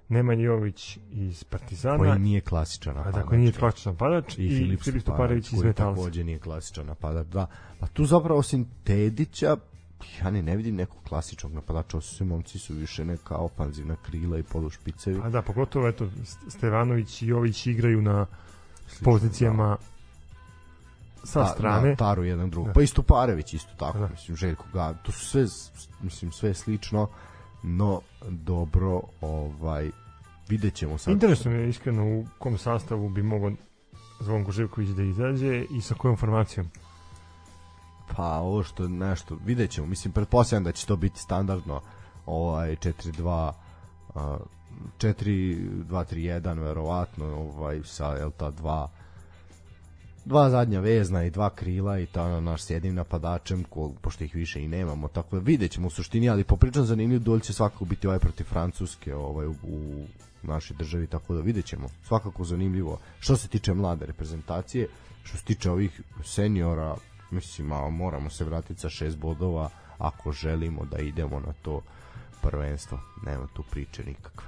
[0.10, 1.98] Nemanja Jović iz Partizana.
[1.98, 3.16] Koji nije klasičan napadač.
[3.16, 5.84] A dakle nije klasičan napadač i, i Filip Stuparević iz Metalca.
[5.84, 7.48] Koji takođe nije klasičan napadač, da.
[7.80, 9.58] Pa tu zapravo osim Tedića,
[10.22, 14.44] ja ne, ne vidim nekog klasičnog napadača, osim momci su više neka ofanzivna krila i
[14.44, 15.22] polušpicevi.
[15.24, 16.10] A da, pogotovo eto,
[16.48, 18.26] Stevanović i Jović igraju na
[18.88, 21.28] Slično, pozicijama da.
[21.28, 21.90] sa Ta, strane.
[21.90, 22.68] Na taru jedan drugog.
[22.68, 22.74] Da.
[22.74, 24.08] Pa i Stuparević isto tako, da.
[24.08, 25.46] mislim, Željko ga, to su sve,
[26.02, 27.08] mislim, sve slično
[27.64, 29.90] no dobro ovaj
[30.50, 31.14] vidjet ćemo sad.
[31.14, 33.52] Interesno je iskreno u kom sastavu bi mogao
[34.20, 36.68] Zvonko Živković da izađe i sa kojom formacijom.
[38.16, 39.88] Pa ovo što nešto, vidjet ćemo.
[39.88, 41.82] Mislim, pretpostavljam da će to biti standardno
[42.26, 43.52] ovaj 4-2
[44.16, 44.22] uh,
[45.00, 48.88] 4-2-3-1 verovatno ovaj sa el ta 2
[50.30, 54.24] dva zadnja vezna i dva krila i ta na naš s jednim napadačem ko, pošto
[54.24, 57.54] ih više i nemamo tako da vidjet ćemo u suštini ali popričam zanimljiv duel će
[57.54, 60.06] svakako biti ovaj protiv Francuske ovaj, u, u
[60.44, 61.88] našoj državi tako da vidjet ćemo.
[62.04, 63.00] Svakako zanimljivo.
[63.20, 64.88] Što se tiče mlade reprezentacije
[65.24, 66.96] što se tiče ovih seniora
[67.32, 71.82] mislim a moramo se vratiti sa šest bodova ako želimo da idemo na to
[72.42, 73.00] prvenstvo.
[73.26, 74.48] Nema tu priče nikakve.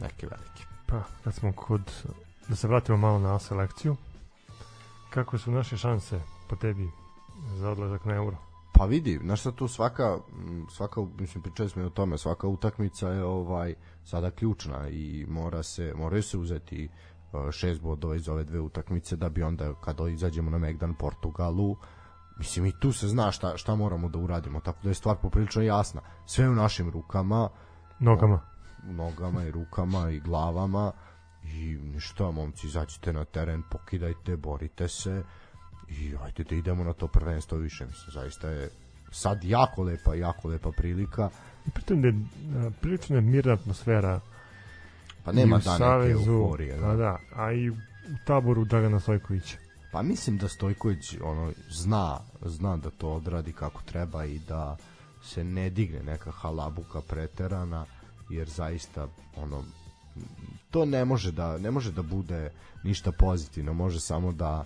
[0.00, 0.64] Neke velike.
[0.86, 1.92] Pa kad smo kod
[2.48, 3.96] da se vratimo malo na selekciju
[5.10, 6.90] Kako su naše šanse po tebi
[7.56, 8.36] za odlazak na euro?
[8.74, 10.18] Pa vidi, znaš šta tu svaka,
[10.70, 15.62] svaka, mislim, pričali smo i o tome, svaka utakmica je ovaj sada ključna i mora
[15.62, 16.88] se, moraju se uzeti
[17.32, 21.76] uh, šest bodova iz ove dve utakmice da bi onda kada izađemo na Megdan Portugalu
[22.38, 25.62] mislim i tu se zna šta, šta moramo da uradimo tako da je stvar poprilično
[25.62, 27.48] jasna sve u našim rukama
[27.98, 28.40] nogama
[28.88, 30.92] o, nogama i rukama i glavama
[31.54, 35.22] i ništa, momci, izađite na teren, pokidajte, borite se
[35.88, 38.70] i ajde da idemo na to prvenstvo više, mislim, zaista je
[39.10, 41.30] sad jako lepa, jako lepa prilika.
[41.66, 42.14] I pritom da je
[42.80, 44.20] prilično je mirna atmosfera
[45.24, 46.76] pa nema da neke euforije.
[46.76, 46.86] Da.
[46.88, 47.76] A, da, a i u
[48.26, 49.56] taboru Dragana Stojkovića.
[49.92, 54.76] Pa mislim da Stojković ono, zna, zna da to odradi kako treba i da
[55.22, 57.86] se ne digne neka halabuka preterana,
[58.30, 59.64] jer zaista ono
[60.78, 62.50] to ne može da ne može da bude
[62.84, 64.64] ništa pozitivno, može samo da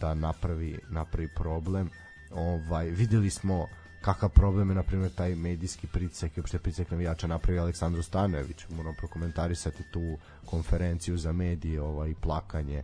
[0.00, 1.90] da napravi napravi problem.
[2.30, 3.66] Ovaj videli smo
[4.00, 8.68] kakav problem je na primjer taj medijski pritisak i uopšte pritisak navijača napravi Aleksandru Stanojević.
[8.68, 12.82] Moramo prokomentarisati tu konferenciju za medije, ovaj plakanje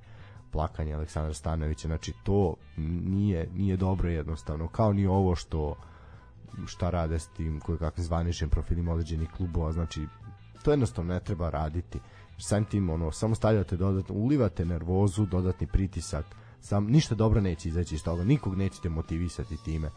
[0.52, 1.88] plakanje Aleksandra Stanojevića.
[1.88, 2.54] Znači to
[3.04, 5.74] nije nije dobro jednostavno, kao ni ovo što
[6.66, 10.06] šta rade s tim koji kakvim zvaničnim profilima određenih klubova, znači
[10.62, 11.98] to jednostavno ne treba raditi
[12.38, 16.26] sam tim ono samo stavljate dodatno ulivate nervozu dodatni pritisak
[16.60, 19.90] sam ništa dobro neće izaći iz toga nikog nećete motivisati time.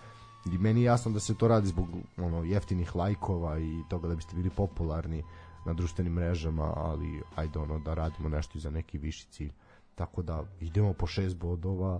[0.53, 4.15] I meni je jasno da se to radi zbog ono jeftinih lajkova i toga da
[4.15, 5.23] biste bili popularni
[5.65, 9.51] na društvenim mrežama ali ajde ono da radimo nešto za neki viši cilj.
[9.95, 11.99] Tako da idemo po šest bodova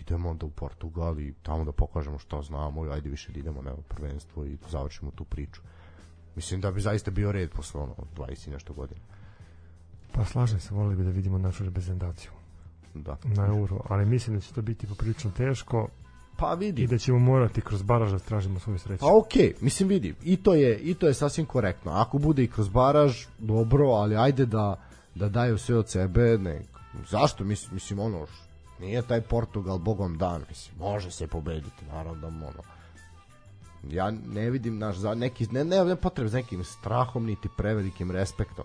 [0.00, 3.62] idemo onda u Portugal i tamo da pokažemo što znamo i ajde više da idemo
[3.62, 5.60] na prvenstvo i završimo tu priču.
[6.36, 9.00] Mislim da bi zaista bio red posle ono 20 nešto godina.
[10.14, 12.30] Pa slažem se, volili bi da vidimo našu reprezentaciju
[12.94, 13.16] Da.
[13.24, 15.88] na euro, ali mislim da će to biti poprilično teško
[16.36, 16.82] Pa vidi.
[16.82, 19.00] i da ćemo morati kroz baraž da tražimo svoju sreću.
[19.00, 21.92] Pa okej, okay, mislim vidi, i to je i to je sasvim korektno.
[21.92, 24.80] Ako bude i kroz baraž, dobro, ali ajde da
[25.14, 26.62] da daju sve od sebe, ne.
[27.10, 28.26] Zašto mislim, mislim ono
[28.80, 32.62] nije taj Portugal bogom dan, mislim, može se pobediti, naravno da ono.
[33.90, 38.10] Ja ne vidim naš za neki ne ne, ne potrebe za nekim strahom niti prevelikim
[38.10, 38.64] respektom.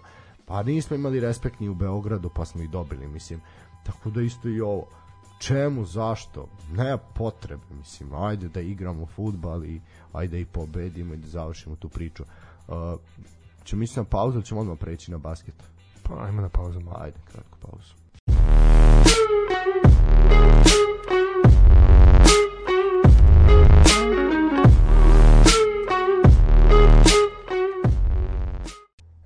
[0.49, 3.41] Pa nismo imali respekt ni u Beogradu, pa smo ih dobili, mislim.
[3.83, 4.87] Tako da isto i ovo.
[5.39, 6.47] Čemu, zašto?
[6.71, 8.13] Ne potrebe, mislim.
[8.13, 9.81] Ajde da igramo futbal i
[10.13, 12.23] ajde i pobedimo i da završimo tu priču.
[12.67, 12.75] Uh,
[13.63, 15.55] ćemo mislim na pauzu ili ćemo odmah preći na basket?
[16.03, 16.79] Pa ajmo na pauzu.
[16.99, 17.93] Ajde, kratko pauzu.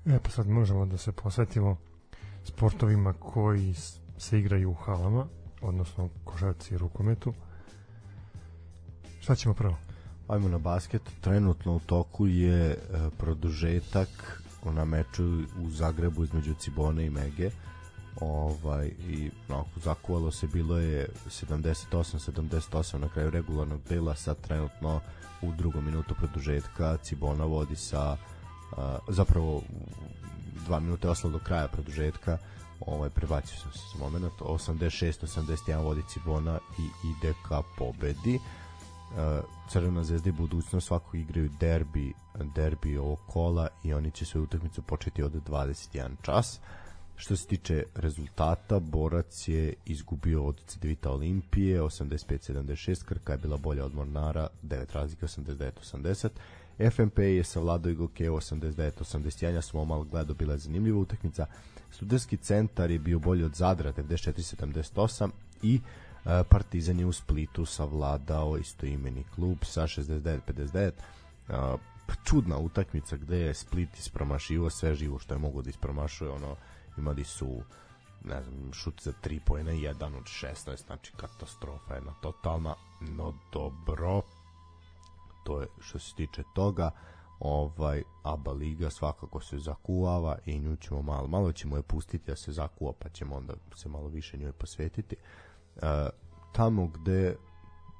[0.05, 1.77] E pa sad možemo da se posvetimo
[2.43, 3.73] sportovima koji
[4.17, 5.27] se igraju u halama,
[5.61, 7.33] odnosno košarci i rukometu.
[9.19, 9.77] Šta ćemo prvo?
[10.27, 11.01] Ajmo na basket.
[11.21, 12.77] Trenutno u toku je e,
[13.17, 15.23] produžetak na meču
[15.61, 17.49] u Zagrebu između Cibone i Mege.
[18.21, 25.01] Ovaj i onako zakuvalo se bilo je 78 78 na kraju regularnog dela sad trenutno
[25.41, 28.17] u drugom minutu produžetka Cibona vodi sa
[29.07, 29.61] zapravo
[30.65, 32.37] dva minute ostalo do kraja produžetka.
[32.79, 35.25] Ovaj prebacio sam se moment 86
[35.67, 38.39] 81 vodi Cibona i ide ka pobedi.
[39.69, 42.13] Crvena zvezda i budućnost svako igraju derbi
[42.55, 46.59] derbi ovog kola i oni će svoju utakmicu početi od 21 čas.
[47.15, 53.85] Što se tiče rezultata Borac je izgubio od Cedevita Olimpije 85-76 Krka je bila bolja
[53.85, 56.29] od Mornara 9 razlike 89-80
[56.77, 61.45] FNP je savladao i Gokeo 89-81 ja sam ovo malo gledao bila je zanimljiva utakmica.
[61.91, 65.29] Studenski centar je bio bolji od Zadra 94-78
[65.61, 65.79] i
[66.25, 70.91] E, Partizan je u Splitu savladao istoimeni klub sa 69-59
[71.49, 71.53] E,
[72.23, 76.55] čudna utakmica gde je Split ispromašivo sve živo što je mogo da ispromašuje ono
[76.97, 77.61] imali su
[78.25, 84.21] ne znam, šut za 3 pojena, jedan od 16, znači katastrofa jedna totalna, no dobro,
[85.43, 86.91] to je što se tiče toga,
[87.39, 92.35] ovaj ABA liga svakako se zakuvava i nju ćemo malo, malo ćemo je pustiti da
[92.35, 95.15] se zakuva, pa ćemo onda se malo više njoj posvetiti.
[95.75, 96.09] E,
[96.51, 97.35] tamo gde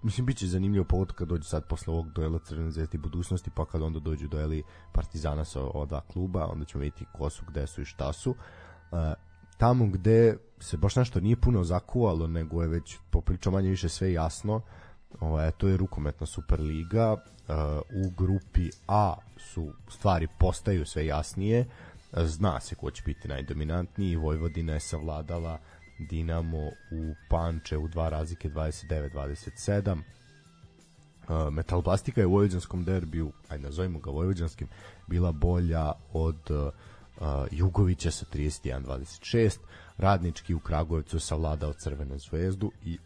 [0.04, 3.66] mislim biće zanimljivo povod kad dođe sad posle ovog duela Crvene zvezde i budućnosti pa
[3.66, 7.68] kad onda dođu dueli Partizana sa ova dva kluba onda ćemo vidjeti ko su, gde
[7.68, 8.36] su i šta su
[8.92, 9.14] e,
[9.58, 14.14] tamo gde se baš nešto nije puno zakuvalo nego je već popričao manje više sve
[14.14, 14.62] jasno
[15.20, 17.54] ovaj, to je rukometna Superliga e,
[18.06, 21.66] u grupi A su stvari postaju sve jasnije.
[22.14, 24.16] Zna se ko će biti najdominantniji.
[24.16, 25.60] Vojvodina je savladala
[26.00, 30.02] Dinamo u Panče u dva razlike 29-27
[31.30, 34.68] Uh, Metalplastika je u vojvođanskom derbiju, ajde nazovimo ga vojvođanskim,
[35.08, 36.70] bila bolja od uh,
[37.52, 39.58] Jugovića sa 31-26,
[39.98, 42.98] Radnički u Kragujevcu savladao Crvenu zvezdu i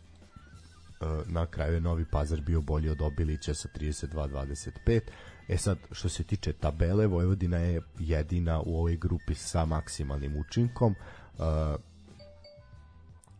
[1.25, 4.99] na kraju je Novi Pazar bio bolji od Obilića sa 32-25.
[5.47, 10.95] E sad, što se tiče tabele, Vojvodina je jedina u ovoj grupi sa maksimalnim učinkom.
[11.37, 11.45] Uh,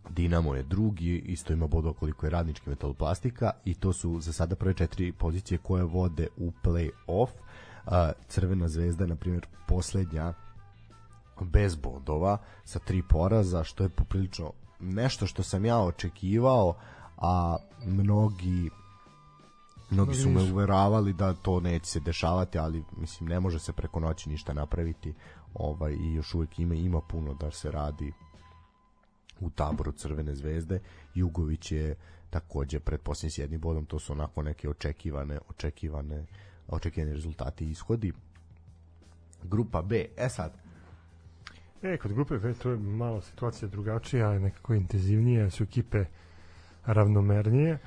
[0.10, 4.56] Dinamo je drugi, isto ima bodova koliko je radnički metaloplastika i to su za sada
[4.56, 7.28] prve četiri pozicije koje vode u play-off.
[7.86, 10.34] A, Crvena zvezda je, na primjer, poslednja
[11.42, 16.78] bez bodova sa tri poraza, što je poprilično nešto što sam ja očekivao,
[17.18, 18.70] a mnogi
[19.90, 24.00] mnogi su me uveravali da to neće se dešavati, ali mislim ne može se preko
[24.00, 25.14] noći ništa napraviti.
[25.54, 28.14] Ovaj i još uvek ima ima puno da se radi
[29.40, 30.80] u taboru Crvene zvezde.
[31.16, 31.96] Jugović je
[32.30, 36.26] takođe pretpostavljen s jednim bodom, to su onako neke očekivane, očekivane,
[36.68, 38.14] očekivani rezultati i ishodi.
[39.44, 40.68] Grupa B, e sad,
[41.82, 46.06] E, kod grupe B to je malo situacija drugačija, nekako intenzivnije, su ekipe
[46.88, 47.78] ravnomernije.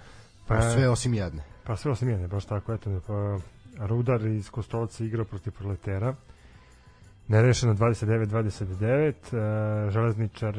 [0.47, 1.43] pa sve osim jedne.
[1.65, 3.39] Pa sve osim jedne, baš tako, eto, pa
[3.87, 6.15] Rudar iz Kostolca igrao protiv Proletera.
[7.29, 9.13] Nerešeno 29-29,
[9.87, 10.57] uh, Železničar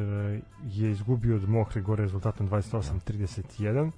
[0.64, 3.92] je izgubio od Mokre gore rezultatom 28-31.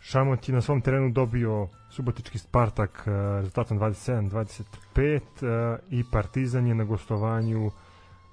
[0.00, 6.74] Šamont je na svom terenu dobio Subotički Spartak uh, rezultatom 27-25 uh, i Partizan je
[6.74, 7.70] na gostovanju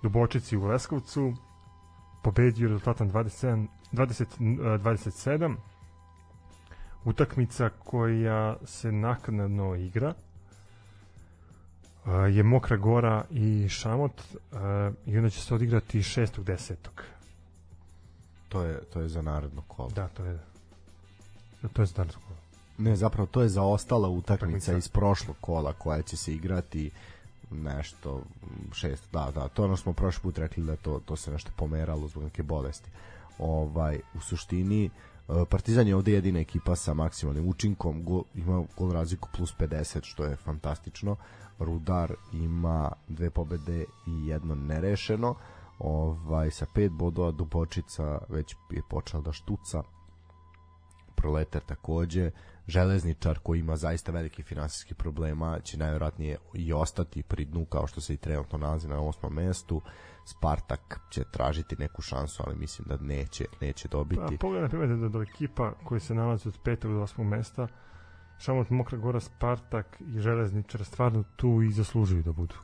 [0.03, 1.33] Dubočici u Leskovcu
[2.23, 5.55] pobedio rezultatom 27 20, uh, 27
[7.05, 10.13] utakmica koja se naknadno igra
[12.31, 14.21] je Mokra Gora i Šamot
[15.05, 16.73] i onda će se odigrati 6.10.
[18.49, 19.89] To je, to je za naredno kolo.
[19.89, 20.39] Da, to je
[21.73, 22.39] to je za naredno kolo.
[22.77, 26.91] Ne, zapravo to je za ostala utakmica iz prošlog kola koja će se igrati
[27.51, 28.21] nešto
[28.73, 32.07] šest, da, da, to ono smo prošli put rekli da to, to se nešto pomeralo
[32.07, 32.89] zbog neke bolesti.
[33.41, 34.89] Ovaj, u suštini e,
[35.49, 40.23] Partizan je ovde jedina ekipa sa maksimalnim učinkom, go, ima gol razliku plus 50, što
[40.23, 41.15] je fantastično.
[41.59, 45.35] Rudar ima dve pobede i jedno nerešeno.
[45.79, 49.83] Ovaj, sa pet bodova Dubočica već je počela da štuca.
[51.21, 52.31] Proletar takođe.
[52.67, 58.01] Železničar koji ima zaista velike finansijske problema će najvjerojatnije i ostati pri dnu kao što
[58.01, 59.81] se i trenutno nalazi na osmom mestu.
[60.25, 64.21] Spartak će tražiti neku šansu, ali mislim da neće, neće dobiti.
[64.21, 67.67] Pa, pogledaj, primjer, da, da ekipa koja se nalazi od petog do osmog mesta,
[68.39, 72.55] Šamot, Mokra Gora, Spartak i Železničar stvarno tu i zaslužuju da budu.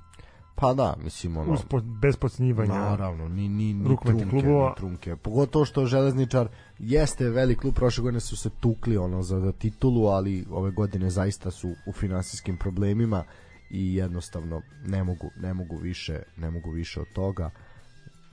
[0.59, 1.53] Pa da, mislim ono...
[1.53, 1.59] Uz,
[2.01, 2.73] bez podsnjivanja.
[2.73, 4.69] Naravno, ni, ni, ni trunke, klubova.
[4.69, 5.15] Ni trunke.
[5.15, 6.47] Pogotovo što Železničar
[6.79, 11.09] jeste velik klub, prošle godine su se tukli ono za, za titulu, ali ove godine
[11.09, 13.23] zaista su u finansijskim problemima
[13.69, 17.51] i jednostavno ne mogu, ne mogu više ne mogu više od toga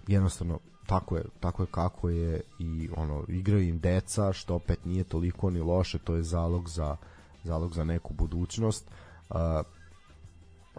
[0.06, 5.04] jednostavno tako je, tako je kako je i ono igraju im deca što opet nije
[5.04, 6.96] toliko ni loše to je zalog za
[7.44, 8.90] zalog za neku budućnost
[9.30, 9.36] uh,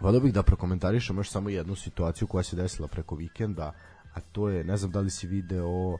[0.00, 3.72] Volio bih da prokomentarišemo još samo jednu situaciju koja se desila preko vikenda,
[4.14, 5.98] a to je, ne znam da li si video uh,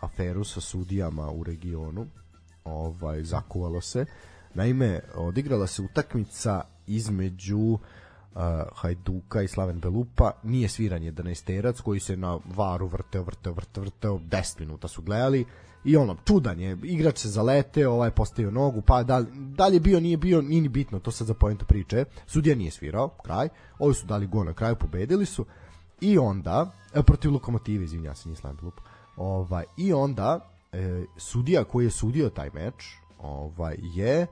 [0.00, 2.06] aferu sa sudijama u regionu,
[2.64, 4.06] ovaj, zakuvalo se.
[4.54, 7.78] Naime, odigrala se utakmica između uh,
[8.74, 14.18] Hajduka i Slaven Belupa, nije sviranje 11 koji se na varu vrteo, vrteo, vrteo, vrteo,
[14.18, 15.44] 10 minuta su gledali,
[15.84, 19.80] i ono, čudan je, igrač se zalete, ovaj postavio nogu, pa da, da li je
[19.80, 23.48] bio, nije bio, nije ni bitno, to sad za pojentu priče, sudija nije svirao, kraj,
[23.78, 25.46] ovi su dali gol na kraju, pobedili su,
[26.00, 28.82] i onda, e, protiv Lokomotive, izvinja se, nije Slaven Belupa,
[29.16, 34.26] ovaj, i onda, e, sudija koji je sudio taj meč, ovaj, je, e,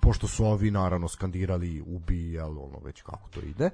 [0.00, 3.70] pošto su ovi naravno skandirali ubi, jel, ono već kako to ide.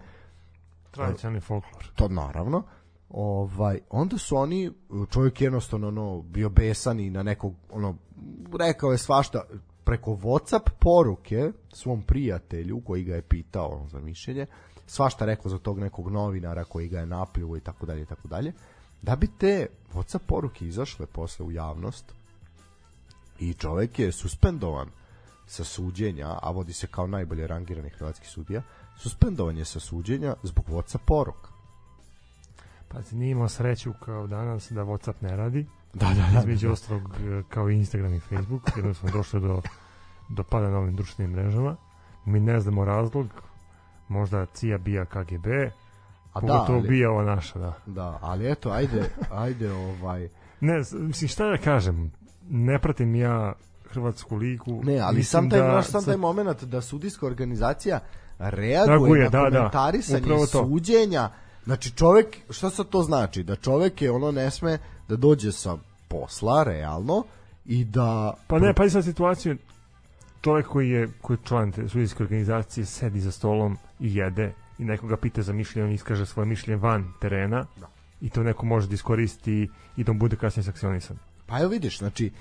[0.91, 1.91] Tradicionalni folklor.
[1.95, 2.63] To naravno.
[3.11, 4.71] Ovaj, onda su oni,
[5.11, 7.97] čovjek jednostavno ono, bio besan i na nekog, ono,
[8.59, 9.43] rekao je svašta
[9.85, 14.47] preko Whatsapp poruke svom prijatelju koji ga je pitao ono, za mišljenje,
[14.87, 18.29] svašta rekao za tog nekog novinara koji ga je napljuo i tako dalje i tako
[18.29, 18.53] dalje,
[19.03, 22.15] da bi te Whatsapp poruke izašle posle u javnost
[23.39, 24.89] i čovjek je suspendovan
[25.47, 28.63] sa suđenja, a vodi se kao najbolje rangirani hrvatski sudija,
[28.97, 31.50] suspendovan je sa suđenja zbog Whatsapp poruka.
[32.93, 35.67] Pa ti nije imao sreću kao danas da Whatsapp ne radi.
[35.95, 36.39] Da, da, da.
[36.39, 36.73] Između da.
[36.73, 39.63] ostalog e, kao Instagram i Facebook, jer smo došli do,
[40.29, 41.77] do pada na ovim društvenim mrežama.
[42.25, 43.27] Mi ne znamo razlog,
[44.09, 45.47] možda CIA bija KGB,
[46.33, 47.75] a da, ali, bija ova naša, da.
[47.87, 50.29] Da, ali eto, ajde, ajde ovaj...
[50.61, 52.13] Ne, mislim, šta da kažem,
[52.49, 53.53] ne pratim ja
[53.91, 54.83] Hrvatsku ligu.
[54.85, 58.01] Ne, ali sam taj, da, sam taj moment da sudijska organizacija
[58.39, 59.59] reaguje, reaguje na da, da.
[59.59, 61.31] komentarisanje da, suđenja.
[61.65, 63.43] Znači čovek, šta sad to znači?
[63.43, 65.77] Da čovek je ono ne sme da dođe sa
[66.09, 67.25] posla, realno,
[67.65, 68.35] i da...
[68.47, 69.57] Pa ne, pa sad situaciju,
[70.41, 74.85] čovek koji je, koji je član te sudijske organizacije sedi za stolom i jede i
[74.85, 77.87] nekoga pita za mišljenje, on iskaže svoje mišljenje van terena da.
[78.21, 81.19] i to neko može da iskoristi i da mu bude kasnije sankcionisan.
[81.47, 82.33] Pa evo vidiš, znači,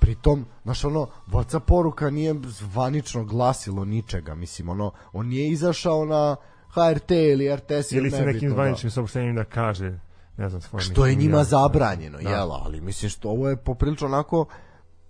[0.00, 6.36] pritom, znaš ono, WhatsApp poruka nije zvanično glasilo ničega, mislim, ono, on nije izašao na
[6.74, 8.54] HRT ili RTS ili sa nekim da.
[8.54, 8.94] zvaničnim da.
[8.94, 9.98] saopštenjem da kaže
[10.36, 12.30] ne znam svoje što je njima zabranjeno da.
[12.30, 14.46] jela ali mislim što ovo je poprilično onako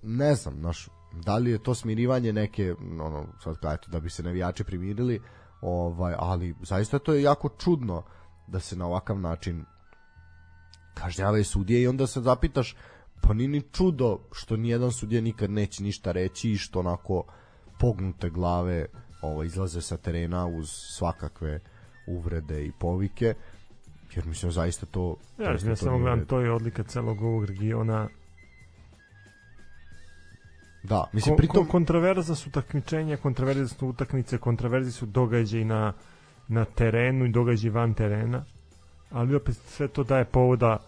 [0.03, 4.23] ne znam naš da li je to smirivanje neke ono sad kažete da bi se
[4.23, 5.21] navijači primirili
[5.61, 8.03] ovaj ali zaista to je jako čudno
[8.47, 9.65] da se na ovakav način
[10.95, 12.77] kažnjavaju sudije i onda se zapitaš
[13.23, 17.25] pa ni ni čudo što ni jedan sudija nikad neće ništa reći i što onako
[17.79, 18.87] pognute glave
[19.23, 21.61] ovo, izlaze sa terena uz svakakve
[22.07, 23.35] uvrede i povike
[24.15, 28.09] jer mislim zaista to ja, ja samo gledam, to je odlika celog ovog regiona
[30.83, 35.93] da, mislim Ko, pritom kontraverza su takmičenja, kontraverze su utakmice, kontraverzi su događaji na
[36.51, 38.45] na terenu i događaji van terena,
[39.11, 40.79] ali opet sve to daje povoda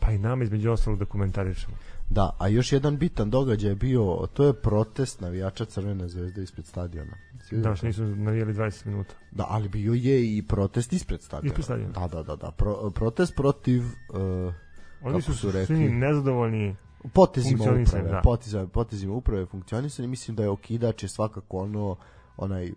[0.00, 1.76] pa i nama između ostalog da komentarišemo.
[2.10, 6.66] Da, a još jedan bitan događaj je bio, to je protest navijača Crvene zvezde ispred
[6.66, 7.12] stadiona.
[7.50, 9.14] Da, što nisu navijali 20 minuta.
[9.30, 11.46] Da, ali bio je i protest ispred stadiona.
[11.46, 11.92] Ispred stadiona.
[11.92, 12.50] Da, da, da, da.
[12.50, 14.54] Pro, protest protiv uh,
[15.02, 16.76] Oni su, su rekli, nezadovoljni
[17.12, 18.20] potezima uprave, da.
[18.24, 21.96] potezima, potezima uprave funkcionisanje, mislim da je okidač je svakako ono
[22.36, 22.72] onaj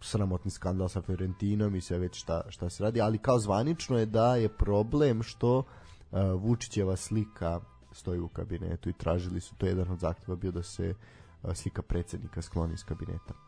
[0.00, 4.06] sramotni skandal sa Fiorentinom i sve već šta, šta se radi, ali kao zvanično je
[4.06, 7.60] da je problem što uh, Vučićeva slika
[7.92, 10.94] stoji u kabinetu i tražili su, to je jedan od zahteva bio da se
[11.42, 13.47] uh, slika predsednika skloni iz kabineta.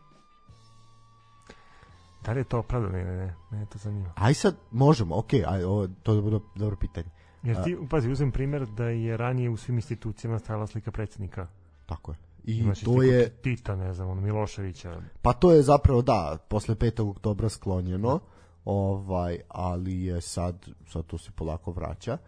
[2.24, 3.34] Da li je to opravdano ili ne?
[3.50, 4.12] Ne, to zanima.
[4.16, 7.10] Aj sad, možemo, ok, aj, ovo, to je dobro, dobro pitanje.
[7.42, 11.46] Jer ti, pazi, uzem primjer da je ranije u svim institucijama stajala slika predsednika.
[11.86, 12.16] Tako je.
[12.44, 15.02] I Imaš to je Tita, ne znam, ono Miloševića.
[15.22, 17.10] Pa to je zapravo da, posle 5.
[17.10, 18.20] oktobra sklonjeno.
[18.64, 22.18] Ovaj, ali je sad sad to se polako vraća.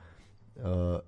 [0.57, 0.63] Uh,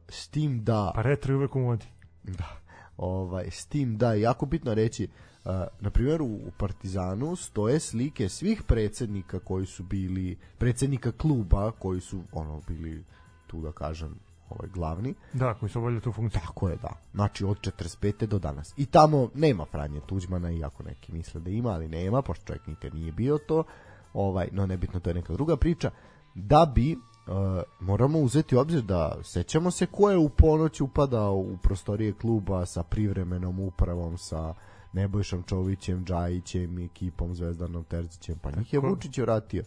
[0.08, 1.86] s tim da Pa retro je uvek u modi.
[2.22, 2.48] Da.
[2.96, 5.33] Ovaj, s tim da je jako bitno reći uh,
[5.80, 12.00] na primjer u, u Partizanu stoje slike svih predsednika koji su bili predsednika kluba koji
[12.00, 13.04] su ono bili
[13.46, 14.14] tu da kažem
[14.50, 15.14] ovaj glavni.
[15.32, 16.40] Da, koji su obavljali tu funkciju.
[16.46, 16.92] Tako je, da.
[17.14, 18.26] Znači od 45.
[18.26, 18.74] do danas.
[18.76, 22.94] I tamo nema Franje Tuđmana, iako neki misle da ima, ali nema, pošto čovjek nikad
[22.94, 23.64] nije bio to.
[24.12, 25.90] Ovaj, no nebitno, to je neka druga priča.
[26.34, 31.56] Da bi Uh, moramo uzeti obzir da sećamo se ko je u ponoć upadao u
[31.62, 34.54] prostorije kluba sa privremenom upravom sa
[34.94, 39.64] Nebojšom Čovićem, Džajićem ekipom Zvezdanom Terzićem, pa njih je Vučić vratio.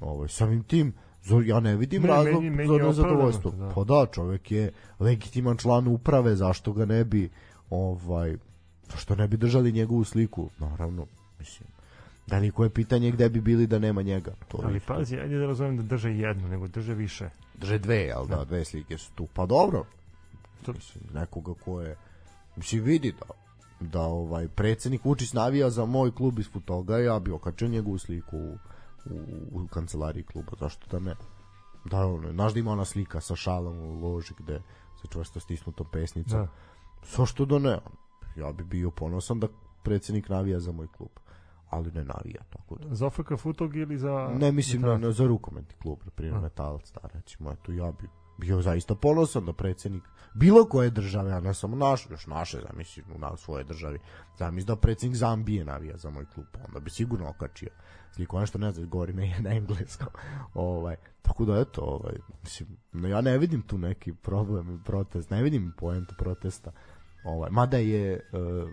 [0.00, 0.92] Ovo, samim tim
[1.24, 3.50] Zor, ja ne vidim ne, razlog meni, meni za nezadovoljstvo.
[3.50, 3.72] Da.
[3.74, 7.30] Pa da, čovek je legitiman član uprave, zašto ga ne bi
[7.70, 8.36] ovaj
[8.92, 10.50] zašto ne bi držali njegovu sliku?
[10.58, 11.06] Naravno,
[11.38, 11.68] mislim.
[12.26, 14.32] Da niko je pitanje gde bi bili da nema njega.
[14.48, 17.30] To Ali pazi, ajde da razumem da drže jednu, nego drže više.
[17.54, 19.28] Drže dve, jel da, da dve slike su tu.
[19.34, 19.84] Pa dobro.
[20.64, 20.72] To...
[20.72, 21.96] Mislim, nekoga ko je
[22.56, 23.26] mislim vidi da
[23.80, 28.36] da ovaj predsednik Vučić navija za moj klub iz Futoga, ja bi okačio njegovu sliku
[28.36, 28.56] u
[29.10, 31.14] u, u kancelariji kluba, zašto da ne?
[31.84, 34.62] Da, ono, znaš da ima ona slika sa šalom u loži gde
[35.02, 36.38] se čvrsto stisnuto pesnica.
[36.38, 36.48] Da.
[37.16, 37.78] Zašto da ne?
[38.36, 39.48] Ja bi bio ponosan da
[39.82, 41.10] predsednik navija za moj klub
[41.70, 42.94] ali ne navija tako da.
[42.94, 46.92] Za OFK Futog ili za Ne mislim na, na za rukometni klub, na primjer Metalac,
[46.92, 48.08] da recimo, eto ja bi
[48.38, 50.02] bio zaista ponosan da predsednik
[50.34, 53.98] bilo koje države, a ne samo naš, još naše, zamisli, u na svoje državi,
[54.38, 57.68] zamisli da predsednik Zambije navija za moj klub, onda bi sigurno okačio
[58.14, 60.08] sliku, nešto ne znam, govori na, na engleskom.
[60.54, 65.30] ovaj, tako da, eto, ovaj, mislim, no ja ne vidim tu neki problem i protest,
[65.30, 66.72] ne vidim poentu protesta.
[67.24, 68.70] Ovaj, mada je uh,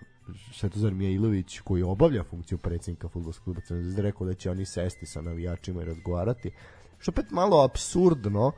[0.52, 5.06] Svetozar Mijailović koji obavlja funkciju predsednika fudbalskog kluba Crvena zvezda rekao da će oni sesti
[5.06, 6.50] sa navijačima i razgovarati.
[6.98, 8.52] Što opet malo absurdno,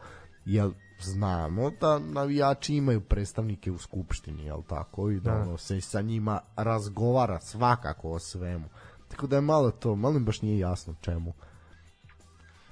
[0.44, 5.10] jer znamo da navijači imaju predstavnike u skupštini, jel tako?
[5.10, 5.40] I da, da.
[5.40, 8.68] ono, se sa njima razgovara svakako o svemu.
[9.08, 11.32] Tako da je malo to, malo im baš nije jasno čemu.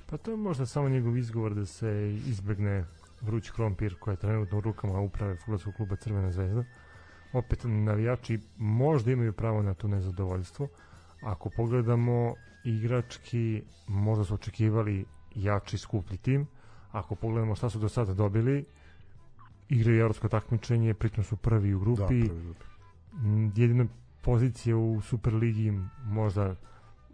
[0.07, 2.85] Pa to je možda samo njegov izgovor da se izbegne
[3.21, 6.65] vruć krompir koji je trenutno u rukama uprave futbolskog kluba Crvena zvezda.
[7.33, 10.69] Opet navijači možda imaju pravo na to nezadovoljstvo.
[11.23, 15.05] Ako pogledamo igrački, možda su očekivali
[15.35, 16.47] jači skuplji tim,
[16.93, 18.65] ako pogledamo šta su do sada dobili,
[19.69, 22.01] igraju evropsko takmičenje, pritom su prvi u grupi.
[22.01, 22.65] Da, prvi u grupi.
[23.13, 23.87] Mm, jedina
[24.23, 25.73] pozicija u Superligi
[26.05, 26.55] možda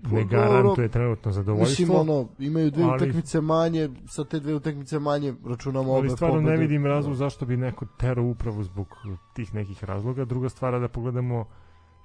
[0.03, 1.83] pa ne garantuje trenutno zadovoljstvo.
[1.83, 6.37] Mislim, ono, imaju dve ali, utakmice manje, sa te dve utakmice manje računamo obe stvarno
[6.37, 6.51] pobede.
[6.51, 8.87] ne vidim razlog zašto bi neko terao upravu zbog
[9.35, 10.25] tih nekih razloga.
[10.25, 11.45] Druga stvar da pogledamo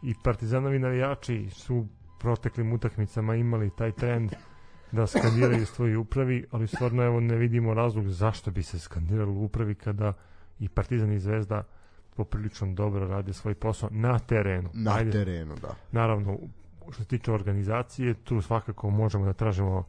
[0.04, 1.86] i partizanovi navijači su
[2.20, 4.32] proteklim utakmicama imali taj trend
[4.92, 9.44] da skandiraju svoji upravi, ali stvarno evo ne vidimo razlog zašto bi se skandiralo u
[9.44, 10.14] upravi kada
[10.60, 11.64] i Partizan i Zvezda
[12.16, 14.70] poprilično dobro rade svoj posao na terenu.
[14.74, 15.76] Na Ajde, terenu, da.
[15.92, 16.38] Naravno,
[16.92, 19.84] što se tiče organizacije, tu svakako možemo da tražimo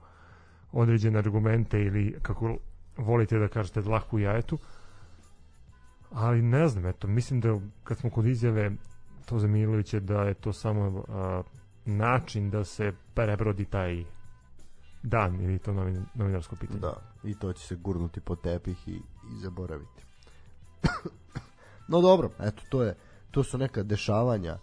[0.73, 2.57] određene argumente ili kako
[2.97, 4.59] volite da kažete dlaku jajetu,
[6.11, 8.71] ali ne znam, eto, mislim da kad smo kod izjave
[9.27, 11.43] to za Milovića da je to samo a,
[11.85, 14.05] način da se prebrodi taj
[15.03, 16.81] dan ili to novin, novinarsko pitanje.
[16.81, 16.95] Da,
[17.25, 20.05] i to će se gurnuti po tepih i, i zaboraviti.
[21.89, 22.95] no dobro, eto, to je
[23.31, 24.59] to su neka dešavanja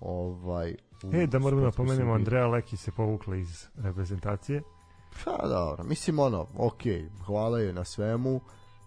[0.00, 0.76] ovaj
[1.12, 4.62] E, da moramo da pomenemo Andreja Leki se povukla iz reprezentacije.
[5.24, 6.82] Pa dobro, mislim ono, ok,
[7.26, 8.34] hvala joj na svemu,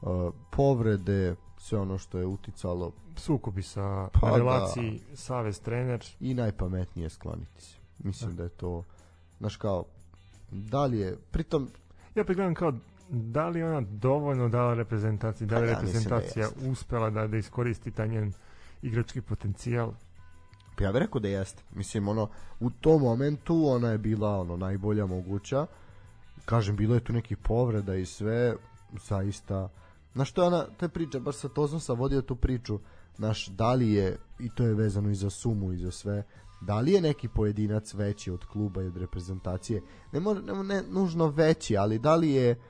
[0.02, 2.92] uh, povrede, sve ono što je uticalo.
[3.16, 4.38] Sukobi sa pa da.
[4.38, 5.16] relaciji da.
[5.18, 6.06] Savez trener.
[6.20, 7.78] I najpametnije skloniti se.
[8.00, 8.36] Mislim da.
[8.36, 8.84] da je to,
[9.40, 9.84] znaš kao,
[10.54, 11.70] da li je, pritom...
[12.16, 12.74] Ja pregledam kao,
[13.10, 17.28] da li ona dovoljno dala reprezentaciji, da li pa ja, da reprezentacija da uspela da,
[17.28, 18.34] da iskoristi taj njen
[18.82, 19.94] igrački potencijal?
[20.76, 21.64] Pa ja bih rekao da jeste.
[21.76, 22.30] Mislim, ono,
[22.60, 25.66] u tom momentu ona je bila ono najbolja moguća.
[26.46, 28.56] Kažem, bilo je tu nekih povreda i sve,
[29.08, 29.70] zaista...
[30.14, 32.80] Znaš što je ona, te priče, baš sa Tozom sam vodio tu priču,
[33.18, 36.24] naš, da li je, i to je vezano i za sumu i za sve,
[36.66, 39.82] da li je neki pojedinac veći od kluba i od reprezentacije?
[40.12, 42.62] Ne, mora, ne, ne nužno veći ali da li je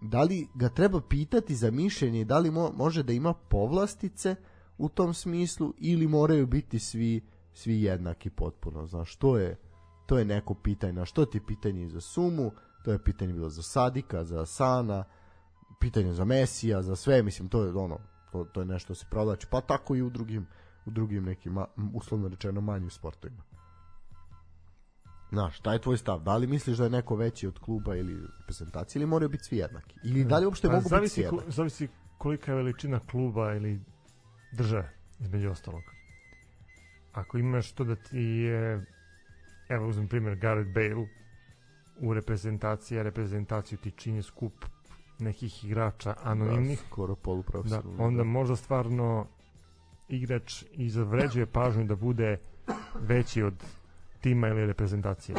[0.00, 4.36] da li ga treba pitati za mišljenje da li mo, može da ima povlastice
[4.78, 7.20] u tom smislu ili moraju biti svi
[7.52, 8.86] svi jednaki potpuno?
[8.86, 9.56] Znaš to je
[10.06, 10.92] to je neko pitanje.
[10.92, 12.50] Na što ti pitanje za sumu?
[12.84, 15.04] To je pitanje bilo za Sadika za Sana
[15.80, 17.22] pitanje za Mesija za sve.
[17.22, 17.98] Mislim to je ono
[18.32, 20.46] to, to je nešto se provlači pa tako i u drugim
[20.86, 21.58] u drugim nekim
[21.94, 23.42] uslovno rečeno manjim sportovima
[25.30, 26.20] Znaš, šta je tvoj stav?
[26.20, 29.56] Da li misliš da je neko veći od kluba ili reprezentacije ili moraju biti svi
[29.56, 29.96] jednaki?
[30.04, 31.50] Ili da li uopšte pa, mogu biti svi jednaki?
[31.50, 33.80] Zavisi kolika je veličina kluba ili
[34.52, 35.82] države, između ostalog.
[37.12, 38.86] Ako imaš to da ti je,
[39.68, 41.06] evo uzmem primjer Gareth Bale
[42.00, 44.64] u reprezentaciji, a reprezentaciju ti čini skup
[45.18, 46.78] nekih igrača anonimnih.
[46.78, 47.14] Da, skoro
[47.96, 49.26] Da, onda možda stvarno
[50.08, 52.38] igrač i zavređuje pažnju da bude
[53.00, 53.54] veći od
[54.20, 55.36] tima ili reprezentacije.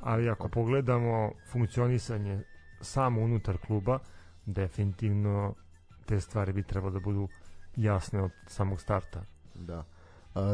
[0.00, 2.42] Ali ako pogledamo funkcionisanje
[2.80, 3.98] samo unutar kluba,
[4.46, 5.54] definitivno
[6.06, 7.28] te stvari bi trebalo da budu
[7.76, 9.22] jasne od samog starta.
[9.54, 9.84] Da.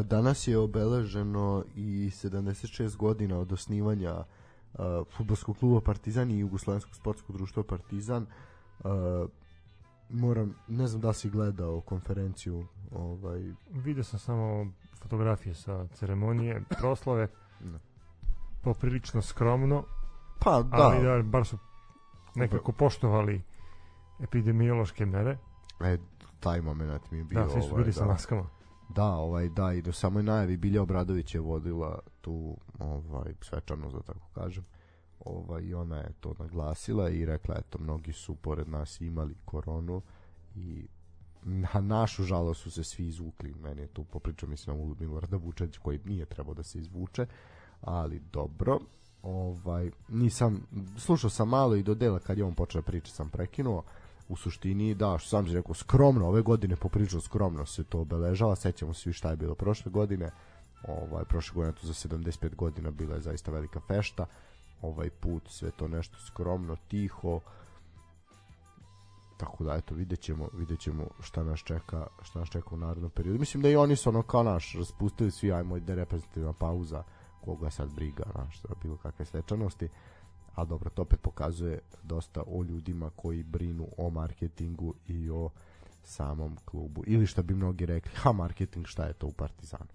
[0.03, 4.25] Danas je obeleženo i 76 godina od osnivanja
[5.17, 8.27] futbolskog kluba Partizan i Jugoslovenskog sportskog društva Partizan.
[10.11, 13.53] Moram, ne znam da si gledao konferenciju ovaj...
[13.71, 17.29] Vidio sam samo fotografije sa ceremonije, proslave,
[17.61, 17.79] da.
[18.63, 19.85] poprilično skromno,
[20.39, 21.59] pa da, ali da, bar su
[22.35, 23.43] nekako poštovali
[24.21, 25.39] epidemiološke mere.
[25.81, 25.99] E,
[26.41, 27.41] taj moment mi je bio...
[27.41, 28.07] Da, svi su bili ovaj, sa da.
[28.07, 28.47] maskama.
[28.89, 34.01] Da, ovaj, da, i do samoj najavi Bilja Obradović je vodila tu ovaj, svečano, da
[34.01, 34.65] tako kažem.
[35.27, 40.03] Ovaj, ona je to naglasila i rekla, eto, mnogi su pored nas imali koronu
[40.55, 40.87] i
[41.43, 43.55] na našu žalost su se svi izvukli.
[43.55, 47.27] Meni je tu popričao, mislim, u Milorada Vučević koji nije trebao da se izvuče,
[47.81, 48.79] ali dobro.
[49.23, 50.67] Ovaj, nisam,
[50.99, 53.83] slušao sam malo i do dela kad je on počeo da priča, sam prekinuo.
[54.29, 58.95] U suštini, da, što sam rekao, skromno, ove godine popričao skromno se to obeležava, sećamo
[58.95, 60.31] svi šta je bilo prošle godine,
[60.89, 64.27] ovaj, prošle godine to za 75 godina bila je zaista velika fešta,
[64.83, 67.41] ovaj put sve to nešto skromno, tiho,
[69.37, 73.11] tako da eto vidjet ćemo, vidjet ćemo šta nas čeka šta nas čeka u narednom
[73.11, 73.39] periodu.
[73.39, 77.03] Mislim da i oni su ono kao naš raspustili svi ajmo ide reprezentativna pauza
[77.45, 79.89] koga sad briga naš da bilo kakve svečanosti.
[80.55, 85.51] A dobro to opet pokazuje dosta o ljudima koji brinu o marketingu i o
[86.05, 87.03] samom klubu.
[87.07, 89.87] Ili što bi mnogi rekli ha marketing šta je to u Partizanu?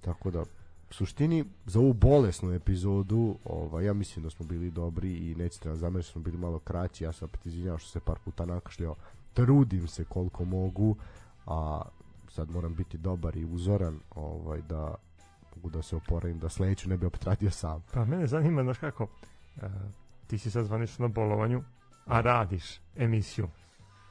[0.00, 0.44] Tako da
[0.92, 5.76] suštini za ovu bolesnu epizodu ovaj, ja mislim da smo bili dobri i nećete nam
[5.76, 7.04] zameriti smo bili malo kraći.
[7.04, 8.94] Ja sam opet izvinjao što se par puta nakašljao.
[9.34, 10.96] Trudim se koliko mogu
[11.46, 11.82] a
[12.28, 14.94] sad moram biti dobar i uzoran ovaj, da
[15.56, 17.84] mogu da se oporavim da sledeću ne bi opet radio sam.
[17.92, 19.62] Pa mene zanima znaš kako uh,
[20.26, 21.62] ti si sad zvanično na bolovanju
[22.06, 23.48] a radiš emisiju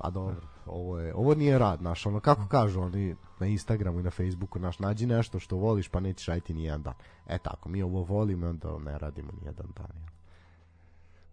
[0.01, 4.03] Pa dobro, ovo je ovo nije rad naš, ono kako kažu oni na Instagramu i
[4.03, 6.93] na Facebooku, naš nađi nešto što voliš pa nećeš raditi ni jedan dan.
[7.27, 10.05] E tako, mi ovo volimo onda ne radimo ni jedan dan.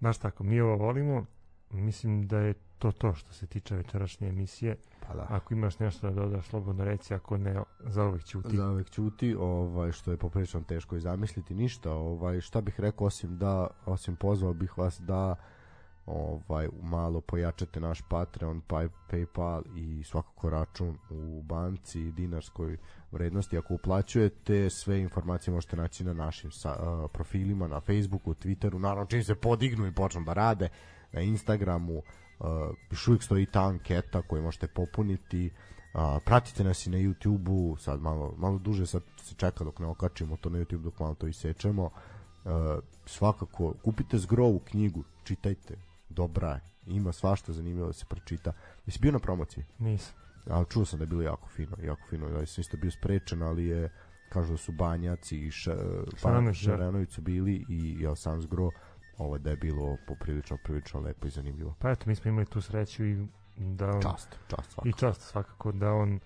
[0.00, 1.24] Baš tako, mi ovo volimo,
[1.70, 4.76] mislim da je to to što se tiče večerašnje emisije.
[5.08, 5.26] Pa da.
[5.28, 8.56] Ako imaš nešto da dodaš, slobodno reci, ako ne, za uvek ćuti.
[8.56, 11.92] Za uvek ćuti, ovaj, što je poprilično teško i zamisliti ništa.
[11.92, 15.36] Ovaj, šta bih rekao, osim da, osim pozvao bih vas da
[16.08, 18.62] ovaj malo pojačate naš Patreon,
[19.10, 22.76] PayPal i svakako račun u banci dinarskoj
[23.12, 23.58] vrednosti.
[23.58, 29.06] Ako uplaćujete, sve informacije možete naći na našim sa, uh, profilima, na Facebooku, Twitteru, naravno
[29.06, 30.68] čim se podignu i počnu da rade,
[31.12, 32.46] na Instagramu, uh,
[33.08, 35.50] uvijek stoji ta anketa koju možete popuniti,
[35.94, 39.86] uh, pratite nas i na YouTubeu, sad malo, malo duže sad se čeka dok ne
[39.86, 41.84] okačimo to na YouTube, dok malo to isečemo.
[41.84, 42.52] Uh,
[43.06, 46.60] svakako, kupite zgrovu knjigu, čitajte, dobra je.
[46.86, 48.52] Ima svašta zanimljivo da se pročita.
[48.86, 49.64] Jesi bio na promociji?
[49.78, 50.14] Nisam.
[50.50, 52.28] Ali čuo sam da je bilo jako fino, jako fino.
[52.28, 53.90] Ja sam isto bio sprečen, ali je
[54.28, 55.76] kažu da su Banjaci i ša,
[56.54, 58.70] Šarenović su bili i ja sam zgro
[59.18, 61.74] ovo da je bilo poprilično prilično lepo i zanimljivo.
[61.78, 63.26] Pa eto, mi smo imali tu sreću i
[63.56, 64.88] da on, čast, čast svakako.
[64.88, 66.20] I čast svakako da on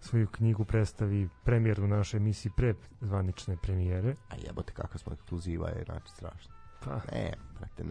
[0.00, 4.14] svoju knjigu predstavi premijer u našoj emisiji pre zvanične premijere.
[4.30, 6.52] A jebote kakva smo ekskluziva je, znači strašno.
[6.84, 7.00] Pa.
[7.12, 7.84] Ne, brate,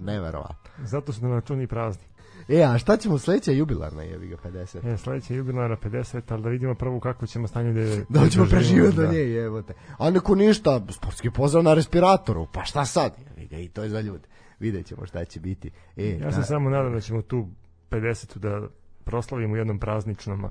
[0.00, 0.12] nema.
[0.12, 0.70] Neverovatno.
[0.84, 2.04] Zato su nam računi prazni.
[2.48, 4.92] E, a šta ćemo sledeća jubilarna jebi ga 50?
[4.92, 8.96] E, sledeća jubilarna 50, ali da vidimo prvo kako ćemo stanje da da ćemo preživeti
[8.96, 9.12] do da.
[9.12, 9.74] nje, jebote.
[9.98, 12.46] A neko ništa, sportski pozdrav na respiratoru.
[12.52, 13.12] Pa šta sad?
[13.28, 14.28] Jebi ga i to je za ljude.
[14.58, 15.70] Videćemo šta će biti.
[15.96, 17.48] E, ja se da, samo nadam da ćemo tu
[17.90, 18.68] 50 da
[19.04, 20.48] proslavimo u jednom prazničnom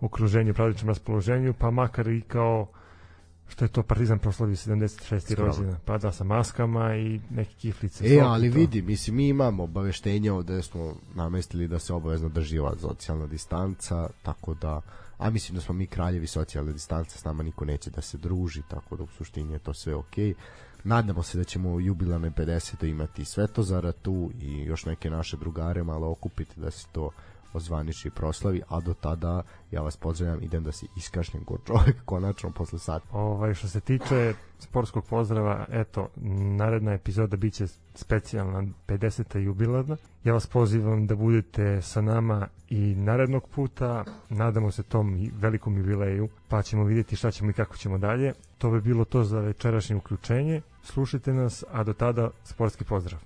[0.00, 2.66] okruženju, prazničnom raspoloženju, pa makar i kao
[3.48, 5.34] što je to Partizan proslavi 76.
[5.34, 8.04] rođena, pa da sa maskama i neke kiflice.
[8.06, 8.54] E, ali to.
[8.54, 14.10] vidi, mislim, mi imamo obaveštenje ovde smo namestili da se obavezno drži ova socijalna distanca,
[14.22, 14.80] tako da,
[15.18, 18.62] a mislim da smo mi kraljevi socijalne distance, s nama niko neće da se druži,
[18.70, 20.28] tako da u suštini je to sve okej.
[20.28, 20.34] Okay.
[20.84, 22.90] Nadamo se da ćemo u jubilarnoj 50.
[22.90, 27.10] imati Svetozara tu i još neke naše drugare malo okupiti da se to
[27.54, 32.50] ozvaniči proslavi, a do tada ja vas pozdravljam, idem da se iskašnem ko čovjek konačno
[32.50, 33.06] posle sata.
[33.12, 36.08] Ovaj, što se tiče sportskog pozdrava, eto,
[36.56, 39.38] naredna epizoda biće specijalna 50.
[39.38, 39.96] jubilarna.
[40.24, 46.28] Ja vas pozivam da budete sa nama i narednog puta, nadamo se tom velikom jubileju,
[46.48, 48.32] pa ćemo vidjeti šta ćemo i kako ćemo dalje.
[48.58, 50.62] To bi bilo to za večerašnje uključenje.
[50.82, 53.20] Slušajte nas, a do tada sportski pozdrav.